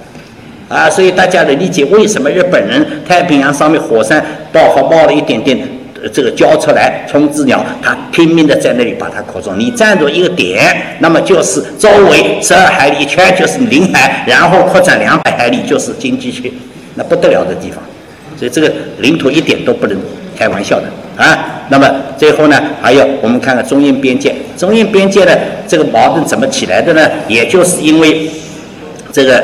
[0.70, 0.90] 啊。
[0.90, 5.60] 所以大家能理解为什么日本人太平洋上面火山爆发冒了一点点
[6.14, 9.60] 这个交出来，冲之鸟，他拼命的在那里把它扩张。
[9.60, 16.54] 你站住一个点，那么就是周围十二海里一圈就是领海，然后扩展两百海里就是经济区，
[16.96, 17.84] 那不得了的地方。
[18.38, 19.98] 所以这个领土一点都不能
[20.38, 20.86] 开玩笑的
[21.18, 21.64] 啊！
[21.70, 25.32] 那么最后呢，还有我们看看中印边界，中印边界呢，
[25.68, 27.10] 这个矛盾怎么起来的呢？
[27.28, 28.30] 也就是因为
[29.12, 29.44] 这个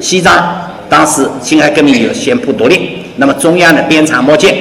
[0.00, 4.52] 西藏当时辛亥革命有宣布独立，那么中央呢鞭长莫及。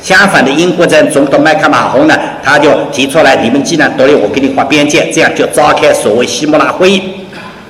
[0.00, 7.02] 相反的，英国在总统麦克马洪呢，他就提出来：你们既然独立，我给你划边界，这样就召开所谓西莫拉会议。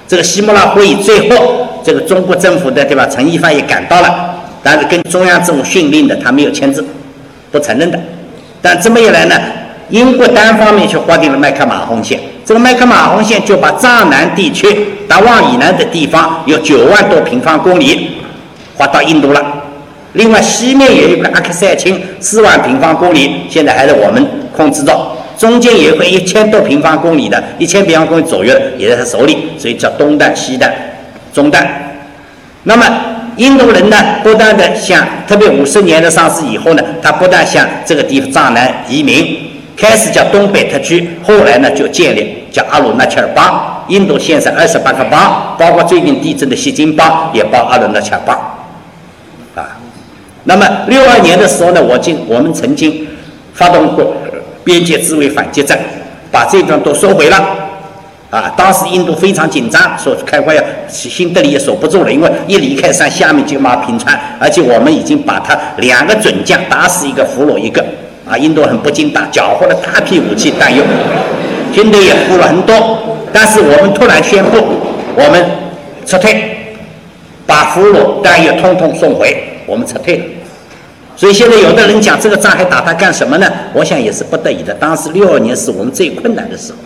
[0.06, 3.06] 这个西莫拉会议最后，这个中国政府的对吧？
[3.06, 4.27] 陈一帆也赶到了。
[4.70, 6.84] 但是跟中央政府训令的，他没有签字，
[7.50, 7.98] 不承认的。
[8.60, 9.34] 但这么一来呢，
[9.88, 14.68] 英国单方面去划定了麦克马洪线，这个麦克马洪线就把藏南地区
[15.08, 18.18] 达旺以南的地方有九万多平方公里
[18.76, 19.42] 划到印度了。
[20.12, 24.22] 另外西面也有个阿克塞钦四万平方公里，现在还在我们
[24.54, 25.16] 控制着。
[25.38, 30.70] 中间有个一千多平方公里的，一千平方公里左右的也在他手里，所以叫东段、西段、
[31.32, 31.66] 中段。
[32.64, 32.84] 那么。
[33.38, 39.38] 印度人呢，不断的向，特别五十年的上市以后呢，他不断向这个地方藏南移民，
[39.76, 43.84] 开始叫东北特区，后来呢就建立叫阿鲁纳切尔邦。
[43.86, 48.36] 印度现在二十八个邦，包括最近地震的锡金邦也包阿鲁纳切尔邦，
[49.54, 49.78] 啊，
[50.42, 53.06] 那么六二年的时候呢，我经我们曾经
[53.54, 54.14] 发动过
[54.64, 55.78] 边界自卫反击战，
[56.32, 57.67] 把这段都收回了。
[58.30, 67.82] 啊，当时印度非常紧张，说开会要新德里也守不住了，因为一离开山，下面就马平川，而且我们已经把他两个准将打死一个，俘虏一个，
[68.28, 70.84] 啊，印度很不经大，缴获了大批武器弹药，
[71.72, 72.98] 军队也付了很多。
[73.32, 74.58] 但是我们突然宣布，
[75.14, 75.42] 我们
[76.04, 76.76] 撤退，
[77.46, 80.24] 把俘虏弹药通通送回，我们撤退了。
[81.16, 83.50] 所以现在有的人讲这个仗还打它干什么呢？
[83.72, 84.74] 我想也是不得已的。
[84.74, 86.78] 当时六二年是我们最困难的时候，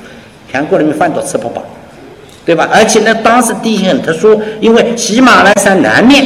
[0.52, 1.64] 全国人民饭都吃不饱，
[2.44, 2.68] 对吧？
[2.70, 6.22] 而且呢，当时地形很特殊，因为喜马拉雅山南面，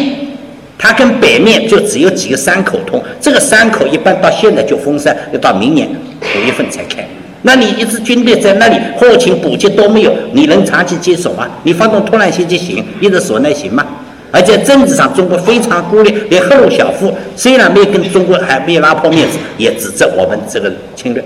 [0.77, 7.07] 它跟北面就只有几个山口通，这个山口一般到现在就封山，要到明年五月份才开。
[7.43, 11.49] 那你一支军队在那里，后勤补给都没有，你能长期接手吗？
[11.63, 13.87] 你发动突然袭击行，一直守那行吗？
[14.33, 21.25] 而且政治上，中国非常孤立，连赫鲁晓夫虽然没有跟中国还没有拉破面子，也指责我们这个侵略。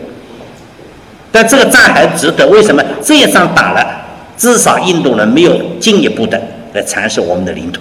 [1.32, 2.82] 但这个仗还值得，为什么？
[3.02, 3.84] 这一仗打了，
[4.36, 6.40] 至少印度人没有进一步的
[6.74, 7.80] 来蚕食我们的领土，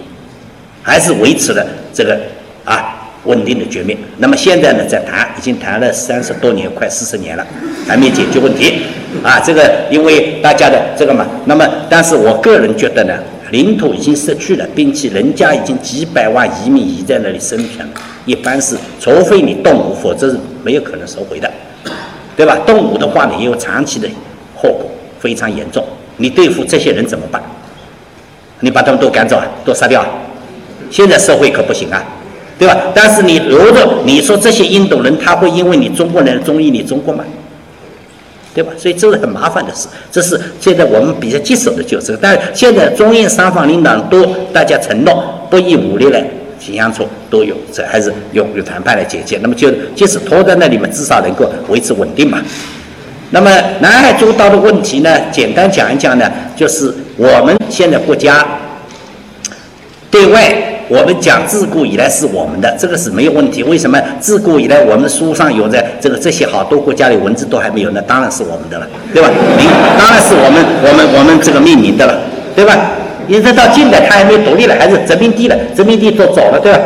[0.81, 2.19] 还是维持了这个
[2.63, 3.97] 啊稳定的局面。
[4.17, 7.45] 那么现在呢，在谈，已经谈了三十多年，快四十年了，
[7.87, 8.81] 还没解决问题
[9.23, 9.39] 啊。
[9.39, 13.13] 这个因为大家的这个嘛，那么但是我个人觉得呢。
[13.51, 17.83] 领土已经失去了，并且人家已经几百万移民已在那里生存，
[18.25, 21.51] 一般是除非你动武，否则是没有可能收回的，
[22.39, 22.57] 对吧？
[22.65, 24.07] 动武的话呢，也有长期的
[24.55, 24.89] 后果，
[25.19, 25.83] 非常严重。
[26.15, 27.43] 你对付这些人怎么办？
[28.61, 30.07] 你把他们都赶走啊，都杀掉啊？
[30.89, 32.01] 现在社会可不行啊，
[32.57, 32.77] 对吧？
[32.95, 37.25] 但是你如果你说这些印度人，他会因为你中国人中意你中国吗？
[38.53, 38.71] 对吧？
[38.77, 39.89] 所以这是很麻烦的事。
[40.09, 42.17] 这是现在我们比较棘手的就是。
[42.21, 46.23] 但现在中印三方领导人都大家承诺不以武力来
[46.59, 49.39] 形象处，都有这还是用用谈判来解决。
[49.41, 52.39] 那么就即使拖在那里嘛，至少能够维持稳定嘛。
[53.31, 53.49] 那么
[53.79, 58.45] 南海诸岛的问题呢，简单讲一讲呢，就是我们现在国家
[60.11, 60.65] 对外。
[60.89, 63.61] 我们讲自古以来是我们的，这个是没有问题。
[63.61, 67.91] 为什么自古以来我们书上有的这个这些好多国家的文字都还没有？
[67.91, 69.29] 那当然是我们的了，对吧？
[69.99, 72.19] 当然是我们我们我们这个命名的了，
[72.55, 72.75] 对吧？
[73.29, 76.79] 一直到近代，他还没独立了，还是殖民地了，殖民地都走了，对吧？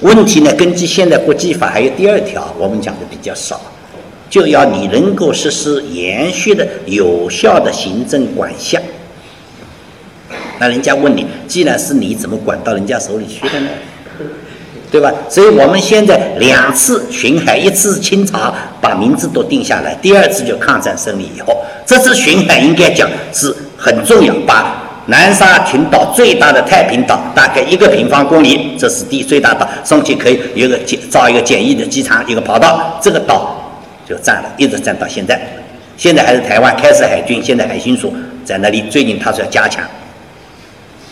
[0.00, 3.60] 问题呢，根据现在国际法还有第二条，我们讲的比较少，
[4.28, 8.78] 就要你能够实施延续的有效的行政管辖。
[10.58, 13.68] 那人家问你，既然是你，怎么管到人家手里去的呢？
[14.94, 15.12] 对吧？
[15.28, 33.74] 所以我们现在两次巡海，一次清查把名字都定下来，第二次就抗战胜利以后，这次巡海应该讲是很重要，把南沙群岛最大的太平岛，大概一个平方公里，这是第最大岛，送去可以有个简造一个简易的机场，一个跑道，这个岛
[34.08, 35.40] 就占了，一直占到现在。
[35.96, 38.14] 现在还是台湾开始海军，现在海巡署
[38.44, 39.84] 在那里，最近他说要加强。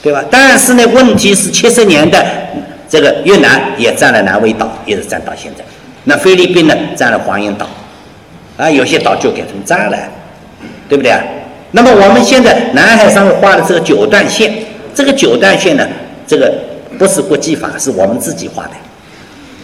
[0.04, 0.24] 对吧？
[0.30, 2.48] 但是呢，问题是七十年代，
[2.92, 5.64] 这个越南也占了南威岛，一直占到现在。
[6.04, 7.66] 那菲律宾呢，占了黄岩岛，
[8.58, 9.96] 啊，有些岛就改成占了，
[10.90, 11.18] 对不对啊？
[11.70, 14.52] 那么我们现在南海上面画的这个九段线，
[14.94, 15.88] 这个九段线呢，
[16.26, 16.52] 这个
[16.98, 18.72] 不是国际法，是我们自己画的。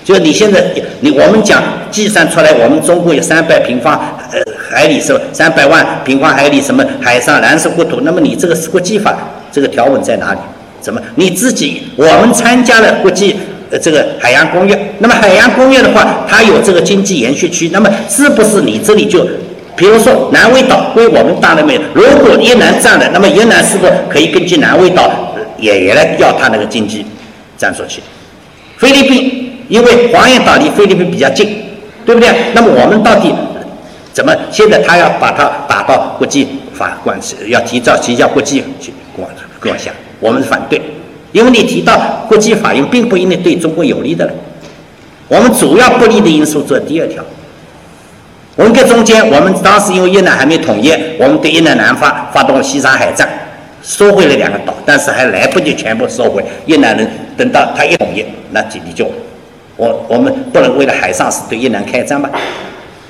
[0.06, 0.64] 就你现在，
[1.00, 3.92] 你我们讲计算出来，我们中国有三百平方
[4.32, 4.40] 呃
[4.70, 9.14] 海里是三百万平方海里什么海上蓝色国土，那么你这个是国际法。
[9.52, 10.40] 这个条文在哪里？
[10.80, 11.82] 怎么你自己？
[11.96, 13.36] 我们参加了国际
[13.70, 19.26] 呃这个海洋公约，那么海洋公约的话，它有这个经济延续区，那么是不是你这里就，
[19.76, 21.80] 比如说南威岛归我们大了没有？
[21.94, 27.04] 如果越南占了，那么越南是不是可以根据南威岛也也来要它那个经济
[27.56, 28.00] 占索区？
[28.76, 31.62] 菲律宾因为黄岩岛离菲律宾比较近，
[32.06, 32.28] 对不对？
[32.54, 33.32] 那么我们到底
[34.12, 36.46] 怎么现在他要把它打到国际？
[36.78, 39.28] 法官是要提交提交国际去管
[39.60, 40.80] 管辖，我们反对，
[41.32, 44.32] 因为你提到国际法院，并不一定对中国有利的了。
[45.28, 47.24] 我们主要不利的因素做第二条。
[48.56, 53.28] 文革中间，我们当时因为越南还没统一，我们对越南南方发动了西沙海战，
[53.82, 56.44] 收回了两个岛，但是还来不及全部收回。
[56.66, 59.08] 越南人等到他一统一，那就你就
[59.76, 62.28] 我我们不能为了海上事对越南开战吧？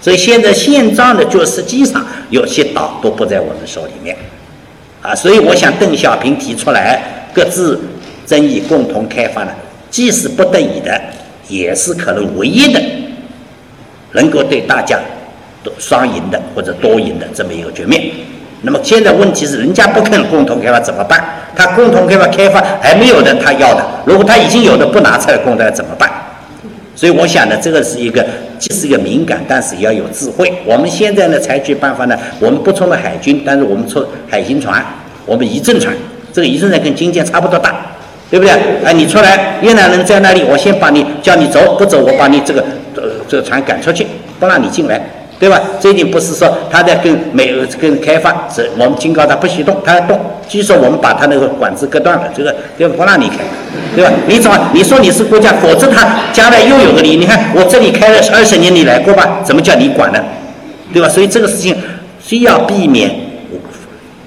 [0.01, 4.17] 所以现在现状呢，就实际上有些岛都不在我们手里面，
[5.03, 7.01] 啊，所以我想邓小平提出来
[7.33, 7.81] 各自
[8.27, 9.53] 争议共同开发呢，
[9.91, 11.01] 既是不得已的，
[11.49, 12.81] 也是可能唯一的，
[14.13, 14.99] 能够对大家
[15.63, 18.11] 都双赢的或者多赢的这么一个局面。
[18.63, 21.25] 那么现在问题是，人家不肯共同开发怎么办？
[21.55, 26.11] 他共同开发开发还没有的，他要的；如果他已经有的不拿出来共同怎么办？
[26.99, 28.27] 所以我想呢，这个是一个
[28.59, 30.53] 既是一个敏感，但是也要有智慧。
[30.67, 34.85] 我们现在呢，采取办法呢，我们不冲了海军，但是我们冲海行船，
[35.25, 35.95] 我们一阵船，
[36.33, 37.87] 这个一阵船跟军舰差不多大，
[38.29, 38.53] 对不对？
[38.85, 42.61] 啊，你出来，越南人在那里，我先把你叫你走，不走我把你这个
[42.97, 44.05] 呃这个船赶出去，
[44.41, 45.01] 不让你进来，
[45.39, 45.61] 对吧？
[45.81, 53.37] 这一点不是说他在跟美跟开发，是我们警告他不许动，他要动，据说我们把他那个管子割断了，这个就不让你开，
[53.95, 54.11] 对吧？
[54.27, 59.41] 你怎么你说你是国家，否则他将来又有个理，你看我这里开了二十年，你来过吧？
[59.45, 60.19] 怎么叫你管呢？
[60.93, 61.09] 对吧？
[61.09, 61.77] 所以这个事情
[62.21, 63.11] 需要避免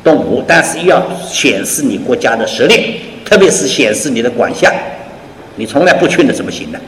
[0.04, 3.02] 动武，但是又要显示你国家的实力。
[3.24, 4.70] 特别是显示你的管辖，
[5.56, 6.80] 你从来不去那怎么行呢？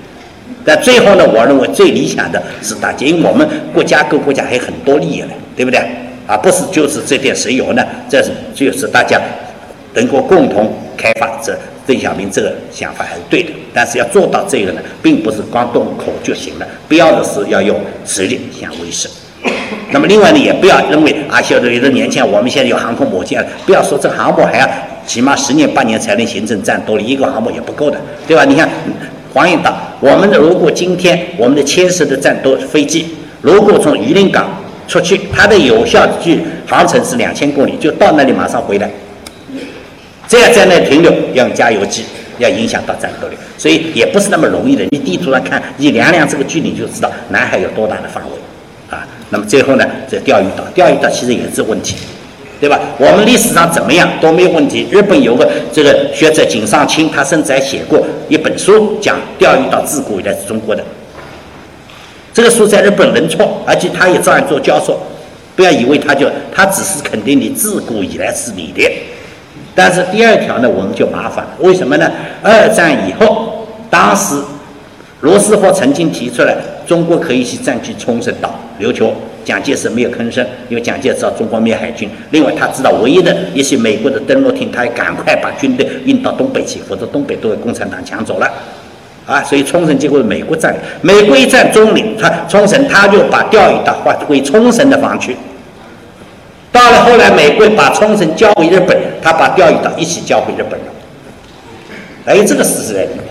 [0.65, 5.79] 但最后呢，我认为最理想的是大家，因为我们国家各国家还有很多利益呢，对不对？
[6.25, 9.19] 而不是就是这点石油呢，这是就是大家
[9.93, 11.29] 能够共同开发。
[11.43, 11.53] 这
[11.85, 19.07] 邓小平这个想法还是对的，但是要做到这个呢，并不是光动口就行了，必要的是要用实力相威慑。
[19.91, 24.69] 那么另外呢，也不要认为啊，现在有的年轻人，我们现在有航空母舰，不要说这航母还要。
[25.05, 28.45] 起码十年八年才能形成战斗力，一个航母也不够的，对吧？
[28.45, 28.69] 你看
[29.33, 33.07] 黄岩岛，我们的如果今天我们的歼十的战斗飞机，
[33.39, 38.91] 如果从榆林港出去，它的有效距航程是两千公里，就到那里马上回来。
[40.27, 42.03] 这样在那停留要用加油机，
[42.37, 44.83] 要影响到战斗力，所以也不是那么容易的。
[44.91, 48.31] 你地图上看，你量量这个距离就知道南海有多大的范围
[48.89, 49.07] 啊。
[49.29, 51.95] 那么最后呢，这钓鱼岛，钓鱼岛其实也是问题。
[52.59, 52.79] 对吧？
[52.97, 54.87] 我们历史上怎么样都没有问题。
[54.89, 58.01] 日本有个这个学者井上清，他甚至还写过
[58.33, 60.83] 一本书，讲钓鱼岛自古以来是中国的。
[62.33, 64.99] 这个书在日本人错，而且他也照样做教授。
[65.55, 68.91] 不要以为他就他只是肯定你自古以来是你的。
[69.75, 71.51] 但是第二条呢，我们就麻烦了。
[71.59, 72.11] 为什么呢？
[72.41, 74.33] 二战以后，当时
[75.21, 76.57] 罗斯福曾经提出来，
[76.87, 79.13] 中国可以去占据冲绳岛、琉球。
[79.43, 82.09] 蒋介石没有吭声，因为蒋介石知道中国没有海军。
[82.31, 88.51] 另外，他知道唯一的一些美国的登陆艇，他要赶快把军队运到东北去，否则东北都被共产党抢走了。
[89.25, 90.79] 啊，所以冲绳结果是美国占领。
[91.01, 95.35] 美国一占中领，他冲绳，他就把钓鱼岛划归冲绳的防区。
[96.71, 100.85] 到了后来，美国把冲绳交给日本，他把钓鱼岛一起交给日本了。
[102.25, 103.25] 哎，这个事实在里面，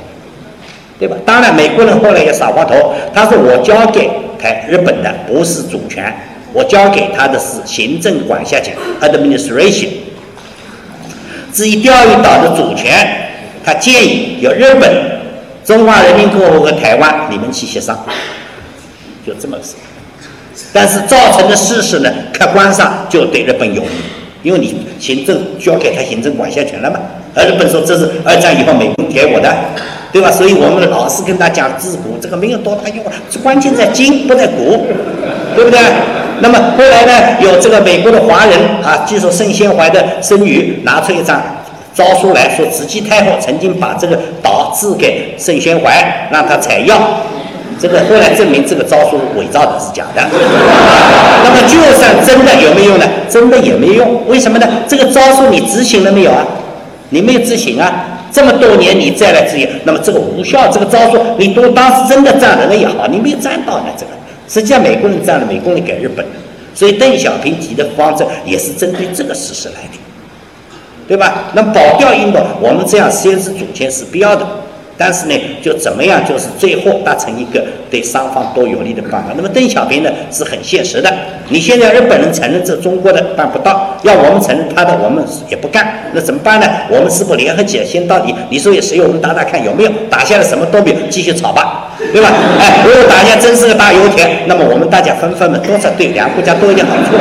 [0.99, 1.17] 对吧？
[1.27, 4.11] 当然，美国人后来也耍滑头，他说我交给。
[4.43, 6.13] 台日本的不是主权，
[6.53, 9.89] 我交给他的是行政管辖权 （administration）。
[11.53, 13.31] 至于钓鱼岛的主权，
[13.65, 15.21] 他建议由日本、
[15.65, 18.05] 中华人民共和国和、台湾你们去协商，
[19.25, 19.75] 就这么个事。
[20.73, 23.89] 但是造成的事实呢，客观上就对日本有利，
[24.43, 26.99] 因为你行政交给他行政管辖权了嘛。
[27.35, 29.55] 而日本说这是二战以后美国给我的。
[30.13, 30.31] 对吧？
[30.31, 33.03] 所以我们老是跟他讲治国，这个没有多大用，
[33.43, 34.77] 关键在金不在国，
[35.57, 35.81] 对不对？
[36.41, 41.43] 那么后来呢，有这个美国的华人啊，据说盛宣怀的孙女拿出一张
[41.95, 46.99] 诏书来说，慈禧太后曾经把这个岛赐给盛宣怀，让他采药。
[47.83, 50.23] 这个后来证明这个招数伪造的是假的。
[51.43, 53.07] 那么就算真的有没有用呢？
[53.29, 54.25] 真的也没用。
[54.29, 54.69] 为什么呢？
[54.87, 56.47] 这个招数你执行了没有啊？
[57.11, 58.21] 你没有执行啊？
[58.31, 63.87] 这么多年你再来执行，那么这个无效，这个招数你都当时真的占了那也好，你没有占到呢。
[63.99, 64.13] 这个
[64.49, 66.33] 实际上美国人占了，美国人给日本的，
[66.75, 69.99] 所以邓小平提的方针也是针对这个事实来的，
[71.09, 71.51] 对吧？
[71.53, 74.47] 那保钓运动，我们这样先是主权是必要的。
[75.05, 77.61] 但是呢，就怎么样，就是最后达成一个
[77.91, 79.33] 对双方都有利的办法。
[79.37, 81.13] 那么邓小平呢是很现实的。
[81.49, 85.93] 你现在日本人承认这中国的办不到，要我们承认他的，我们也不干。
[86.15, 86.67] 那怎么办呢？
[86.89, 89.01] 我们是不联合起来，先到底你说有谁？
[89.01, 92.29] 我们打打看有没有打下来，什么都没有，继续吵吧，对吧？
[92.61, 97.19] 哎，如果打下真是个大油田，那么我们大家分分嘛，多少对两个国家都有点好处。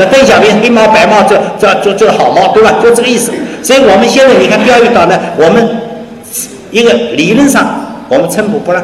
[0.00, 2.74] 那邓小平黑猫白猫，这这这这好猫，对吧？
[2.82, 3.30] 就这个意思。
[3.62, 5.89] 所以我们现在你看钓鱼岛呢，我们。
[6.70, 7.66] 一个理论上
[8.08, 8.82] 我们寸步不让，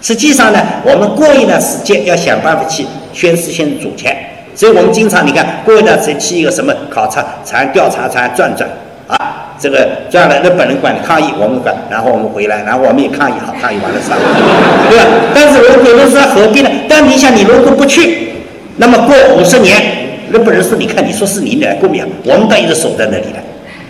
[0.00, 4.14] 实际上呢，我们过一段时间要想办法去宣示现主权，
[4.54, 8.68] 所以我们经常你看过一段时间去一个什么考察船调查船转转
[9.08, 14.16] 啊，这个这样的日本人管抗议，我们管，然后我们回来，然后我们也抗议好，抗议完了是吧？
[14.90, 15.04] 对吧？
[15.34, 16.70] 但是如果有的时候何必呢？
[16.88, 18.32] 但你想，你如果不去，
[18.76, 19.80] 那么过五十年，
[20.32, 23.38] 日本人说，你看你说是你来过命，我们倒一直守在那里了。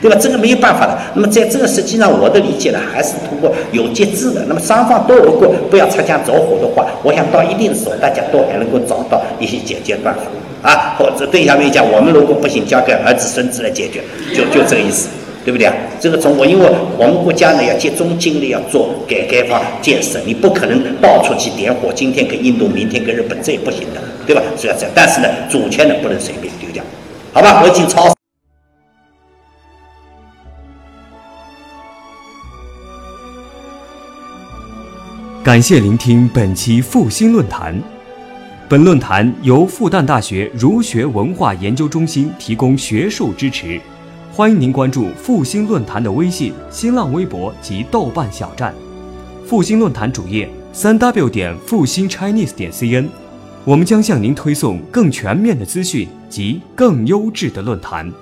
[0.00, 0.16] 对吧？
[0.20, 0.96] 这个没有办法的。
[1.14, 4.44] 那么在这个实际上，我的理解呢，还是通过有节制的。
[4.46, 10.20] 那么双方都如果不要擦枪走火的话，我想到一定的时候，大家都还能够找到一些解决办法
[10.68, 10.94] 啊。
[10.98, 14.02] 或者对下面讲，我们如果不行，交给儿子孙子来解决，
[14.34, 15.08] 就就这个意思，
[15.44, 15.74] 对不对啊？
[15.98, 16.66] 这个从我，因为
[16.98, 24.42] 我们国家呢要集中精力要做改革开放建设，你不可能到处去点火，今天跟印度，明天跟日本，这也不行的，对吧？
[24.58, 24.90] 是要这样。
[24.94, 26.84] 但是呢，主权呢不能随便丢掉，
[27.32, 27.62] 好吧？
[27.62, 28.15] 我已经超。
[35.46, 37.80] 感谢聆听本期复兴论坛。
[38.68, 43.80] 本论坛由复旦大学儒学文化研究中心提供学术支持，
[44.32, 48.74] 欢迎您关注复兴论坛的微信、新浪微博及豆瓣小站。
[49.46, 53.06] 复兴论坛主页：三 w 点复兴 Chinese 点 cn。
[53.64, 58.12] 我们将向您推送更全面的资讯及更优质的论坛。